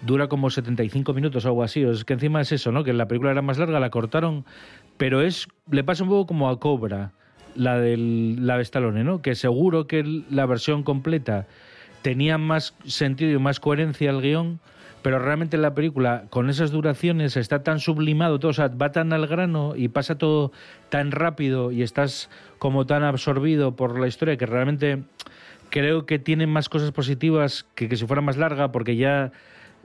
dura 0.02 0.28
como 0.28 0.50
75 0.50 1.14
minutos 1.14 1.44
o 1.44 1.48
algo 1.48 1.62
así. 1.62 1.82
Es 1.82 2.04
que 2.04 2.14
encima 2.14 2.40
es 2.40 2.52
eso, 2.52 2.70
¿no? 2.72 2.84
Que 2.84 2.92
la 2.92 3.06
película 3.06 3.30
era 3.30 3.42
más 3.42 3.58
larga, 3.58 3.80
la 3.80 3.90
cortaron, 3.90 4.44
pero 4.98 5.22
es 5.22 5.48
le 5.70 5.84
pasa 5.84 6.04
un 6.04 6.10
poco 6.10 6.26
como 6.26 6.50
a 6.50 6.58
Cobra, 6.58 7.12
la 7.54 7.78
del 7.78 8.46
la 8.46 8.56
de 8.56 8.62
Stallone, 8.62 9.04
¿no? 9.04 9.22
Que 9.22 9.34
seguro 9.34 9.86
que 9.86 10.04
la 10.30 10.44
versión 10.46 10.82
completa 10.82 11.46
tenía 12.02 12.36
más 12.36 12.74
sentido 12.84 13.30
y 13.30 13.38
más 13.38 13.60
coherencia 13.60 14.10
el 14.10 14.20
guion, 14.20 14.60
pero 15.02 15.18
realmente 15.18 15.58
la 15.58 15.74
película 15.74 16.24
con 16.30 16.48
esas 16.48 16.70
duraciones 16.70 17.36
está 17.36 17.62
tan 17.62 17.80
sublimado, 17.80 18.38
todo, 18.38 18.50
o 18.50 18.54
sea, 18.54 18.68
va 18.68 18.92
tan 18.92 19.12
al 19.12 19.26
grano 19.26 19.74
y 19.76 19.88
pasa 19.88 20.16
todo 20.16 20.52
tan 20.88 21.10
rápido 21.10 21.72
y 21.72 21.82
estás 21.82 22.30
como 22.58 22.86
tan 22.86 23.02
absorbido 23.02 23.76
por 23.76 23.98
la 23.98 24.06
historia 24.06 24.36
que 24.36 24.46
realmente 24.46 25.02
creo 25.70 26.06
que 26.06 26.18
tiene 26.18 26.46
más 26.46 26.68
cosas 26.68 26.92
positivas 26.92 27.66
que 27.74 27.88
que 27.88 27.96
si 27.96 28.06
fuera 28.06 28.22
más 28.22 28.36
larga 28.36 28.72
porque 28.72 28.96
ya 28.96 29.32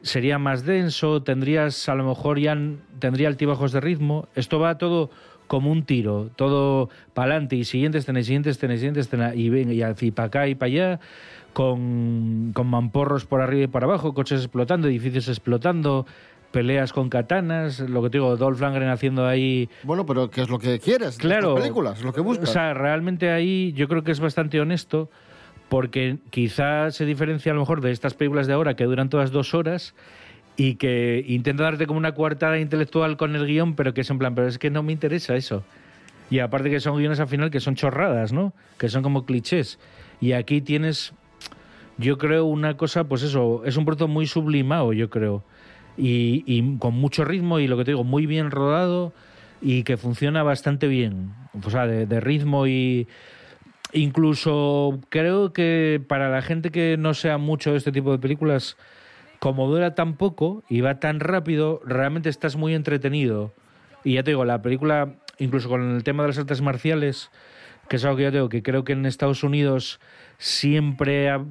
sería 0.01 0.37
más 0.37 0.65
denso, 0.65 1.23
tendrías 1.23 1.89
a 1.89 1.95
lo 1.95 2.05
mejor 2.05 2.39
ya 2.39 2.57
tendría 2.99 3.27
altibajos 3.27 3.71
de 3.71 3.81
ritmo. 3.81 4.27
Esto 4.35 4.59
va 4.59 4.77
todo 4.77 5.09
como 5.47 5.71
un 5.71 5.83
tiro, 5.83 6.29
todo 6.35 6.89
para 7.13 7.31
adelante 7.31 7.55
y 7.55 7.65
siguiente 7.65 7.97
escena, 7.97 8.19
y 8.19 8.23
siguiente 8.23 8.49
escena, 8.49 8.73
y 8.73 8.77
siguiente 8.77 8.99
escena, 8.99 9.33
y 9.33 9.49
ven, 9.49 9.71
y 9.71 10.11
para 10.11 10.27
acá 10.27 10.47
y 10.47 10.55
para 10.55 10.67
allá, 10.67 10.99
con, 11.53 12.51
con 12.53 12.67
mamporros 12.67 13.25
por 13.25 13.41
arriba 13.41 13.63
y 13.63 13.67
para 13.67 13.85
abajo, 13.85 14.13
coches 14.13 14.41
explotando, 14.41 14.87
edificios 14.87 15.27
explotando, 15.27 16.05
peleas 16.51 16.93
con 16.93 17.09
katanas, 17.09 17.79
lo 17.79 18.01
que 18.03 18.09
te 18.09 18.17
digo, 18.17 18.37
Dolph 18.37 18.59
Lundgren 18.59 18.89
haciendo 18.89 19.25
ahí... 19.25 19.69
Bueno, 19.83 20.05
pero 20.05 20.29
¿qué 20.29 20.41
es 20.41 20.49
lo 20.49 20.59
que 20.59 20.79
quieres? 20.79 21.17
Claro. 21.17 21.49
estas 21.49 21.61
películas, 21.61 21.99
es 21.99 22.05
lo 22.05 22.13
que 22.13 22.21
buscas. 22.21 22.49
O 22.49 22.51
sea, 22.51 22.73
realmente 22.73 23.31
ahí 23.31 23.73
yo 23.73 23.87
creo 23.87 24.03
que 24.03 24.11
es 24.11 24.19
bastante 24.19 24.59
honesto 24.59 25.09
porque 25.69 26.17
quizás 26.29 26.95
se 26.95 27.05
diferencia 27.05 27.51
a 27.51 27.55
lo 27.55 27.61
mejor 27.61 27.81
de 27.81 27.91
estas 27.91 28.13
películas 28.13 28.47
de 28.47 28.53
ahora 28.53 28.75
que 28.75 28.85
duran 28.85 29.09
todas 29.09 29.31
dos 29.31 29.53
horas 29.53 29.93
y 30.57 30.75
que 30.75 31.23
intenta 31.27 31.63
darte 31.63 31.87
como 31.87 31.99
una 31.99 32.13
coartada 32.13 32.59
intelectual 32.59 33.15
con 33.15 33.35
el 33.35 33.45
guion, 33.45 33.75
pero 33.75 33.93
que 33.93 34.01
es 34.01 34.09
en 34.09 34.17
plan, 34.17 34.35
pero 34.35 34.47
es 34.47 34.57
que 34.57 34.69
no 34.69 34.83
me 34.83 34.91
interesa 34.91 35.35
eso. 35.35 35.63
Y 36.29 36.39
aparte 36.39 36.69
que 36.69 36.79
son 36.79 36.97
guiones 36.97 37.19
al 37.19 37.27
final 37.27 37.51
que 37.51 37.59
son 37.59 37.75
chorradas, 37.75 38.33
¿no? 38.33 38.53
Que 38.77 38.89
son 38.89 39.03
como 39.03 39.25
clichés. 39.25 39.79
Y 40.19 40.33
aquí 40.33 40.61
tienes, 40.61 41.13
yo 41.97 42.17
creo, 42.17 42.45
una 42.45 42.75
cosa, 42.75 43.05
pues 43.05 43.23
eso, 43.23 43.63
es 43.65 43.77
un 43.77 43.85
producto 43.85 44.07
muy 44.07 44.25
sublimado, 44.25 44.91
yo 44.91 45.09
creo. 45.09 45.43
Y, 45.95 46.43
y 46.45 46.77
con 46.79 46.95
mucho 46.95 47.23
ritmo 47.23 47.59
y 47.59 47.67
lo 47.67 47.77
que 47.77 47.85
te 47.85 47.91
digo, 47.91 48.03
muy 48.03 48.25
bien 48.25 48.51
rodado 48.51 49.13
y 49.61 49.83
que 49.83 49.95
funciona 49.95 50.43
bastante 50.43 50.87
bien. 50.87 51.33
O 51.63 51.69
sea, 51.69 51.87
de, 51.87 52.05
de 52.07 52.19
ritmo 52.19 52.67
y, 52.67 53.07
Incluso 53.93 54.99
creo 55.09 55.53
que 55.53 56.01
para 56.05 56.29
la 56.29 56.41
gente 56.41 56.71
que 56.71 56.97
no 56.97 57.13
sea 57.13 57.37
mucho 57.37 57.71
de 57.71 57.77
este 57.77 57.91
tipo 57.91 58.11
de 58.11 58.19
películas, 58.19 58.75
como 59.39 59.67
dura 59.67 59.95
tan 59.95 60.15
poco 60.17 60.63
y 60.69 60.81
va 60.81 60.99
tan 60.99 61.19
rápido, 61.19 61.79
realmente 61.85 62.29
estás 62.29 62.55
muy 62.55 62.73
entretenido. 62.73 63.53
Y 64.03 64.13
ya 64.13 64.23
te 64.23 64.31
digo, 64.31 64.45
la 64.45 64.61
película, 64.61 65.15
incluso 65.37 65.69
con 65.69 65.95
el 65.95 66.03
tema 66.03 66.23
de 66.23 66.29
las 66.29 66.37
artes 66.37 66.61
marciales, 66.61 67.29
que 67.89 67.97
es 67.97 68.05
algo 68.05 68.17
que 68.17 68.23
yo 68.23 68.31
te 68.31 68.37
digo, 68.37 68.49
que 68.49 68.63
creo 68.63 68.83
que 68.83 68.93
en 68.93 69.05
Estados 69.05 69.43
Unidos 69.43 69.99
siempre 70.37 71.29
ha- 71.29 71.43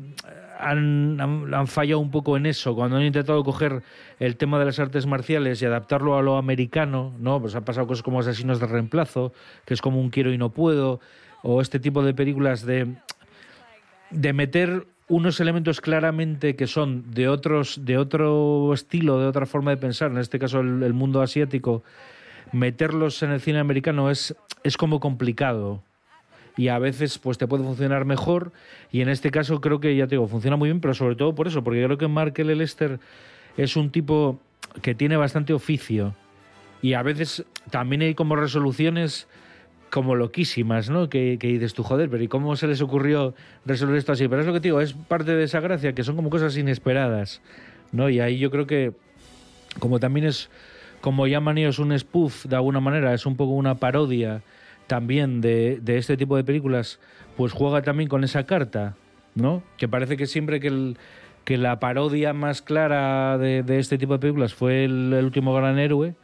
han, 0.59 1.21
han- 1.21 1.53
han 1.55 1.67
fallado 1.67 2.01
un 2.01 2.11
poco 2.11 2.37
en 2.37 2.47
eso, 2.47 2.75
cuando 2.75 2.97
han 2.97 3.03
intentado 3.03 3.43
coger 3.45 3.83
el 4.19 4.37
tema 4.37 4.59
de 4.59 4.65
las 4.65 4.79
artes 4.79 5.07
marciales 5.07 5.61
y 5.61 5.67
adaptarlo 5.67 6.17
a 6.17 6.23
lo 6.23 6.37
americano, 6.39 7.15
¿no? 7.19 7.41
Pues 7.41 7.55
han 7.55 7.65
pasado 7.65 7.87
cosas 7.87 8.03
como 8.03 8.21
Asesinos 8.21 8.59
de 8.61 8.67
Reemplazo, 8.67 9.33
que 9.65 9.75
es 9.75 9.81
como 9.83 10.01
un 10.01 10.11
quiero 10.11 10.33
y 10.33 10.39
no 10.39 10.51
puedo, 10.51 11.01
o 11.43 11.61
este 11.61 11.79
tipo 11.79 12.03
de 12.03 12.15
películas 12.15 12.65
de, 12.65 12.95
de 14.11 14.33
meter 14.33 14.87
unos 15.09 15.39
elementos 15.41 15.81
claramente 15.81 16.57
que 16.57 16.67
son 16.67 17.13
de 17.13 17.29
otros 17.29 17.85
de 17.85 17.99
otro 17.99 18.73
estilo, 18.75 19.21
de 19.21 19.27
otra 19.27 19.47
forma 19.47 19.71
de 19.71 19.77
pensar, 19.77 20.11
en 20.11 20.19
este 20.19 20.39
caso 20.39 20.61
el, 20.61 20.93
mundo 20.93 21.23
asiático, 21.23 21.85
meterlos 22.53 23.23
en 23.23 23.31
el 23.31 23.41
cine 23.41 23.61
americano 23.61 24.11
es, 24.11 24.35
es 24.65 24.77
como 24.77 24.99
complicado 24.99 25.83
y 26.57 26.69
a 26.69 26.79
veces 26.79 27.19
pues 27.19 27.39
te 27.39 27.47
puede 27.47 27.65
funcionar 27.65 28.05
mejor 28.05 28.53
y 28.91 29.03
en 29.03 29.09
este 29.09 29.31
caso 29.31 29.61
creo 29.61 29.79
que 29.79 29.95
ya 29.95 30.07
te 30.07 30.17
digo 30.17 30.27
funciona 30.27 30.57
muy 30.57 30.71
bien 30.71 30.81
pero 30.81 30.95
sobre 30.95 31.15
todo 31.15 31.35
por 31.35 31.47
eso 31.47 31.63
porque 31.63 31.85
creo 31.85 31.99
que 31.99 32.09
Mark 32.09 32.35
L. 32.37 32.55
Lester 32.55 32.99
es 33.57 33.77
un 33.77 33.91
tipo 33.91 34.41
que 34.83 34.95
tiene 34.95 35.17
bastante 35.17 35.53
oficio 35.53 36.15
y 36.83 36.95
a 36.95 37.03
veces 37.03 37.45
también 37.71 38.03
hay 38.03 38.15
como 38.15 38.37
resoluciones 38.37 39.29
como 39.91 40.15
loquísimas, 40.15 40.91
¿no? 40.91 41.09
Que, 41.09 41.39
que 41.39 41.49
dices 41.49 41.75
tú, 41.75 41.83
joder, 41.83 42.11
pero 42.11 42.23
¿y 42.23 42.29
cómo 42.29 42.57
se 42.57 42.67
les 42.67 42.81
ocurrió 42.81 43.35
resolver 43.65 43.97
esto 43.97 44.13
así? 44.13 44.29
Pero 44.29 44.41
es 44.41 44.47
lo 44.47 44.53
que 44.53 44.61
te 44.61 44.69
digo, 44.69 44.81
es 44.81 44.93
parte 44.93 45.35
de 45.35 45.45
esa 45.45 45.61
gracia, 45.61 45.95
que 45.95 46.05
son 46.05 46.17
como 46.17 46.31
cosas 46.31 46.57
inesperadas, 46.57 47.41
¿no? 47.93 48.09
Y 48.09 48.21
ahí 48.21 48.39
yo 48.39 48.51
creo 48.51 48.67
que, 48.67 48.93
como 49.79 50.01
también 50.01 50.27
es, 50.27 50.51
como 51.01 51.27
llaman 51.27 51.59
ellos 51.59 51.79
un 51.79 51.97
spoof, 51.99 52.47
de 52.47 52.57
alguna 52.57 52.81
manera, 52.81 53.15
es 53.15 53.27
un 53.27 53.37
poco 53.37 53.53
una 53.53 53.77
parodia 53.77 54.43
también 54.87 55.41
de, 55.41 55.79
de 55.81 55.99
este 55.99 56.17
tipo 56.17 56.37
de 56.37 56.45
películas, 56.45 57.01
pues 57.37 57.53
juega 57.53 57.83
también 57.83 58.09
con 58.09 58.25
esa 58.25 58.45
carta, 58.45 58.97
¿no? 59.35 59.63
Que 59.77 59.89
parece 59.89 60.17
que 60.17 60.27
siempre 60.27 60.61
que, 60.61 60.69
el, 60.69 60.97
que 61.45 61.59
la 61.59 61.81
parodia 61.81 62.33
más 62.33 62.63
clara 62.63 63.39
de, 63.39 63.63
de 63.63 63.79
este 63.79 63.99
tipo 63.99 64.15
de 64.15 64.19
películas 64.19 64.55
fue 64.55 64.85
el, 64.85 65.13
el 65.13 65.25
último 65.25 65.55
gran 65.55 65.79
héroe, 65.79 66.15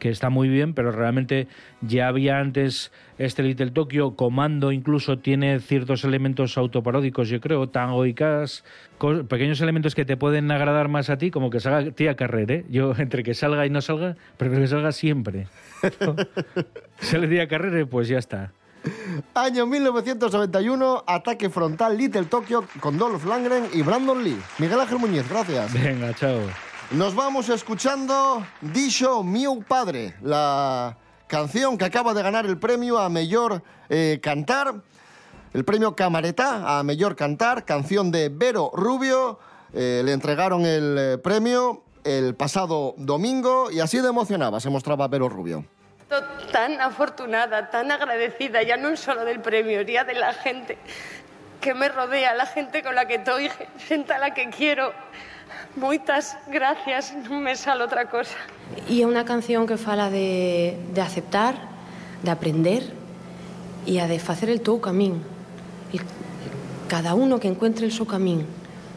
que 0.00 0.08
está 0.08 0.30
muy 0.30 0.48
bien, 0.48 0.74
pero 0.74 0.90
realmente 0.90 1.46
ya 1.80 2.08
había 2.08 2.40
antes 2.40 2.90
este 3.18 3.44
Little 3.44 3.70
Tokyo, 3.70 4.16
Comando 4.16 4.72
incluso 4.72 5.18
tiene 5.18 5.60
ciertos 5.60 6.02
elementos 6.02 6.58
autoparódicos, 6.58 7.28
yo 7.28 7.40
creo, 7.40 7.68
Tango 7.68 8.04
y 8.06 8.14
Cash, 8.14 8.62
pequeños 9.28 9.60
elementos 9.60 9.94
que 9.94 10.04
te 10.04 10.16
pueden 10.16 10.50
agradar 10.50 10.88
más 10.88 11.10
a 11.10 11.18
ti, 11.18 11.30
como 11.30 11.50
que 11.50 11.60
salga 11.60 11.92
tía 11.92 12.16
Carrer, 12.16 12.50
¿eh? 12.50 12.64
Yo 12.68 12.92
entre 12.98 13.22
que 13.22 13.34
salga 13.34 13.64
y 13.66 13.70
no 13.70 13.80
salga, 13.80 14.16
prefiero 14.36 14.62
que 14.62 14.68
salga 14.68 14.90
siempre. 14.90 15.46
¿no? 16.00 16.16
Sale 16.98 17.28
tía 17.28 17.46
Carrer, 17.46 17.86
pues 17.88 18.08
ya 18.08 18.18
está. 18.18 18.52
Año 19.34 19.66
1991, 19.66 21.04
ataque 21.06 21.50
frontal 21.50 21.98
Little 21.98 22.24
Tokyo 22.24 22.64
con 22.80 22.96
Dolph 22.96 23.24
Lundgren 23.24 23.66
y 23.74 23.82
Brandon 23.82 24.24
Lee. 24.24 24.40
Miguel 24.58 24.80
Ángel 24.80 24.98
Muñiz, 24.98 25.28
gracias. 25.28 25.72
Venga, 25.74 26.14
chao. 26.14 26.40
Nos 26.90 27.14
vamos 27.14 27.48
escuchando 27.48 28.44
Disho 28.60 29.22
Miu 29.22 29.62
Padre, 29.62 30.16
la 30.22 30.96
canción 31.28 31.78
que 31.78 31.84
acaba 31.84 32.14
de 32.14 32.22
ganar 32.24 32.46
el 32.46 32.58
premio 32.58 32.98
a 32.98 33.08
Mejor 33.08 33.62
eh, 33.88 34.18
Cantar, 34.20 34.74
el 35.54 35.64
premio 35.64 35.94
Camaretá 35.94 36.80
a 36.80 36.82
Mejor 36.82 37.14
Cantar, 37.14 37.64
canción 37.64 38.10
de 38.10 38.28
Vero 38.28 38.72
Rubio. 38.74 39.38
Eh, 39.72 40.02
le 40.04 40.12
entregaron 40.12 40.66
el 40.66 40.96
eh, 40.98 41.18
premio 41.18 41.84
el 42.02 42.34
pasado 42.34 42.94
domingo 42.96 43.70
y 43.70 43.78
así 43.78 44.00
de 44.00 44.08
emocionada 44.08 44.58
se 44.58 44.68
mostraba 44.68 45.06
Vero 45.06 45.28
Rubio. 45.28 45.64
tan 46.50 46.80
afortunada, 46.80 47.70
tan 47.70 47.92
agradecida, 47.92 48.64
ya 48.64 48.76
no 48.76 48.96
solo 48.96 49.24
del 49.24 49.40
premio, 49.40 49.82
ya 49.82 50.02
de 50.02 50.14
la 50.14 50.32
gente 50.32 50.76
que 51.60 51.72
me 51.72 51.88
rodea, 51.88 52.34
la 52.34 52.46
gente 52.46 52.82
con 52.82 52.96
la 52.96 53.06
que 53.06 53.16
estoy, 53.16 53.48
gente 53.86 54.12
a 54.12 54.18
la 54.18 54.34
que 54.34 54.50
quiero. 54.50 54.92
Moitas 55.76 56.36
gracias, 56.50 57.14
non 57.28 57.42
me 57.42 57.54
sale 57.54 57.82
outra 57.82 58.06
cosa. 58.10 58.34
E 58.86 59.02
é 59.02 59.06
unha 59.06 59.22
canción 59.22 59.66
que 59.66 59.78
fala 59.78 60.10
de, 60.10 60.78
de 60.94 61.00
aceptar, 61.02 61.54
de 62.22 62.30
aprender 62.30 62.82
e 63.86 63.98
a 63.98 64.06
de 64.06 64.18
facer 64.18 64.50
el 64.50 64.62
teu 64.62 64.78
camín. 64.78 65.22
E 65.90 65.98
cada 66.86 67.14
uno 67.14 67.38
que 67.38 67.48
encuentre 67.50 67.86
el 67.86 67.94
seu 67.94 68.06
camín. 68.06 68.46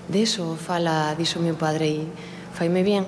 De 0.09 0.25
eso 0.25 0.57
fala, 0.59 1.15
dixo 1.15 1.39
meu 1.39 1.55
padre, 1.55 1.87
e 1.87 2.07
faime 2.53 2.83
bien. 2.83 3.05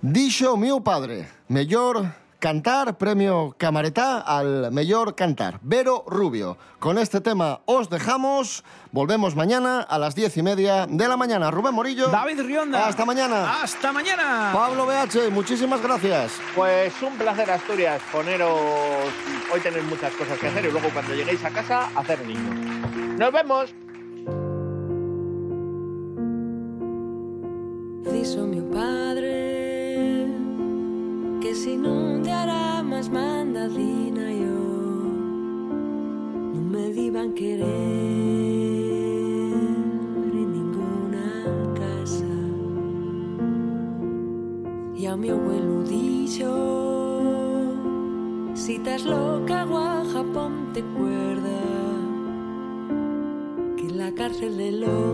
Dixo 0.00 0.56
meu 0.56 0.80
padre, 0.80 1.26
mellor 1.50 2.06
Cantar, 2.38 2.98
premio 2.98 3.56
Camaretá 3.58 4.20
al 4.20 4.70
Mejor 4.70 5.16
Cantar. 5.16 5.58
Vero 5.60 6.04
Rubio. 6.06 6.56
Con 6.78 6.96
este 6.96 7.20
tema 7.20 7.62
os 7.64 7.90
dejamos. 7.90 8.62
Volvemos 8.92 9.34
mañana 9.34 9.80
a 9.80 9.98
las 9.98 10.14
diez 10.14 10.36
y 10.36 10.42
media 10.44 10.86
de 10.86 11.08
la 11.08 11.16
mañana. 11.16 11.50
Rubén 11.50 11.74
Morillo. 11.74 12.06
David 12.06 12.40
Rionda. 12.42 12.86
Hasta 12.86 13.04
mañana. 13.04 13.60
Hasta 13.60 13.90
mañana. 13.90 14.50
Pablo 14.52 14.86
BH, 14.86 15.32
muchísimas 15.32 15.82
gracias. 15.82 16.30
Pues 16.54 16.92
un 17.02 17.18
placer, 17.18 17.50
Asturias, 17.50 18.00
poneros. 18.12 19.10
Hoy 19.52 19.60
tenéis 19.60 19.84
muchas 19.86 20.12
cosas 20.14 20.38
que 20.38 20.46
hacer 20.46 20.64
y 20.64 20.70
luego 20.70 20.90
cuando 20.90 21.14
lleguéis 21.14 21.44
a 21.44 21.50
casa, 21.50 21.90
hacer 21.96 22.24
niños. 22.24 23.18
¡Nos 23.18 23.32
vemos! 23.32 23.74
Dixo 28.12 28.46
meu 28.46 28.64
padre 28.70 29.47
que 31.40 31.54
te 32.24 32.32
hará 32.32 32.82
máis 32.82 33.08
mandadina 33.08 34.26
yo 34.32 34.58
non 36.52 36.64
me 36.66 36.90
diban 36.90 37.30
querer 37.32 37.62
en 40.34 40.48
ninguna 40.56 41.26
casa. 41.78 42.34
E 44.98 45.06
ao 45.06 45.16
meu 45.16 45.38
abuelo 45.38 45.86
dixo 45.86 46.50
si 48.54 48.74
estás 48.82 49.04
loca 49.06 49.62
guaja 49.64 50.22
ponte 50.34 50.82
cuerda 50.98 51.60
que 53.78 53.86
la 53.94 54.10
cárcel 54.10 54.56
de 54.58 54.70
locos 54.82 55.07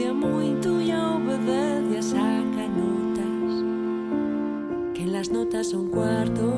estudia 0.00 0.14
moito 0.14 0.80
e 0.80 0.94
obedece 0.94 1.98
e 1.98 2.02
saca 2.02 2.66
notas, 2.68 3.64
que 4.94 5.04
las 5.06 5.28
notas 5.28 5.66
son 5.66 5.88
cuartos 5.88 6.54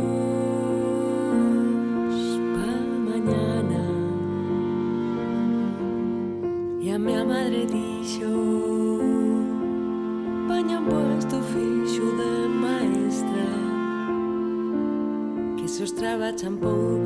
pa 2.55 2.71
mañana. 3.11 3.83
E 6.81 6.91
a 6.91 6.99
miña 6.99 7.25
madre 7.25 7.67
dixo 7.67 8.31
Baña 10.49 10.81
puesto 10.81 11.41
fixo 11.53 12.05
de 12.19 12.49
maestra 12.63 13.49
Que 15.57 15.67
se 15.69 15.83
os 15.83 15.93
trabachan 15.93 16.57
pouco 16.59 17.02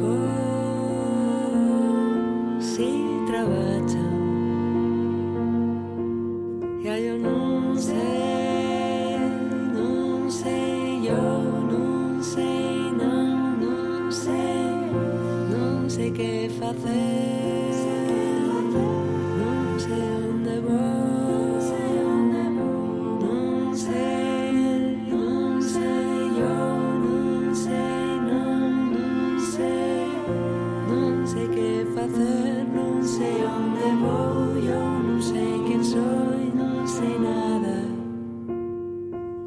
facer 32.08 32.64
Non 32.72 33.02
sei 33.02 33.44
onde 33.44 33.86
vou 34.00 34.56
Eu 34.62 35.02
non 35.02 35.20
sei 35.22 35.58
quen 35.66 35.82
soy 35.82 36.52
Non 36.54 36.86
sei 36.86 37.18
nada. 37.18 37.82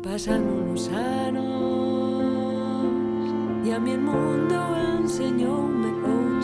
Pasan 0.04 0.42
unos 0.44 0.88
anos 0.90 1.48
E 3.66 3.72
a 3.72 3.80
mi 3.80 3.92
el 3.92 4.02
mundo 4.02 4.56
enseñoume 5.00 5.92
outro 6.04 6.39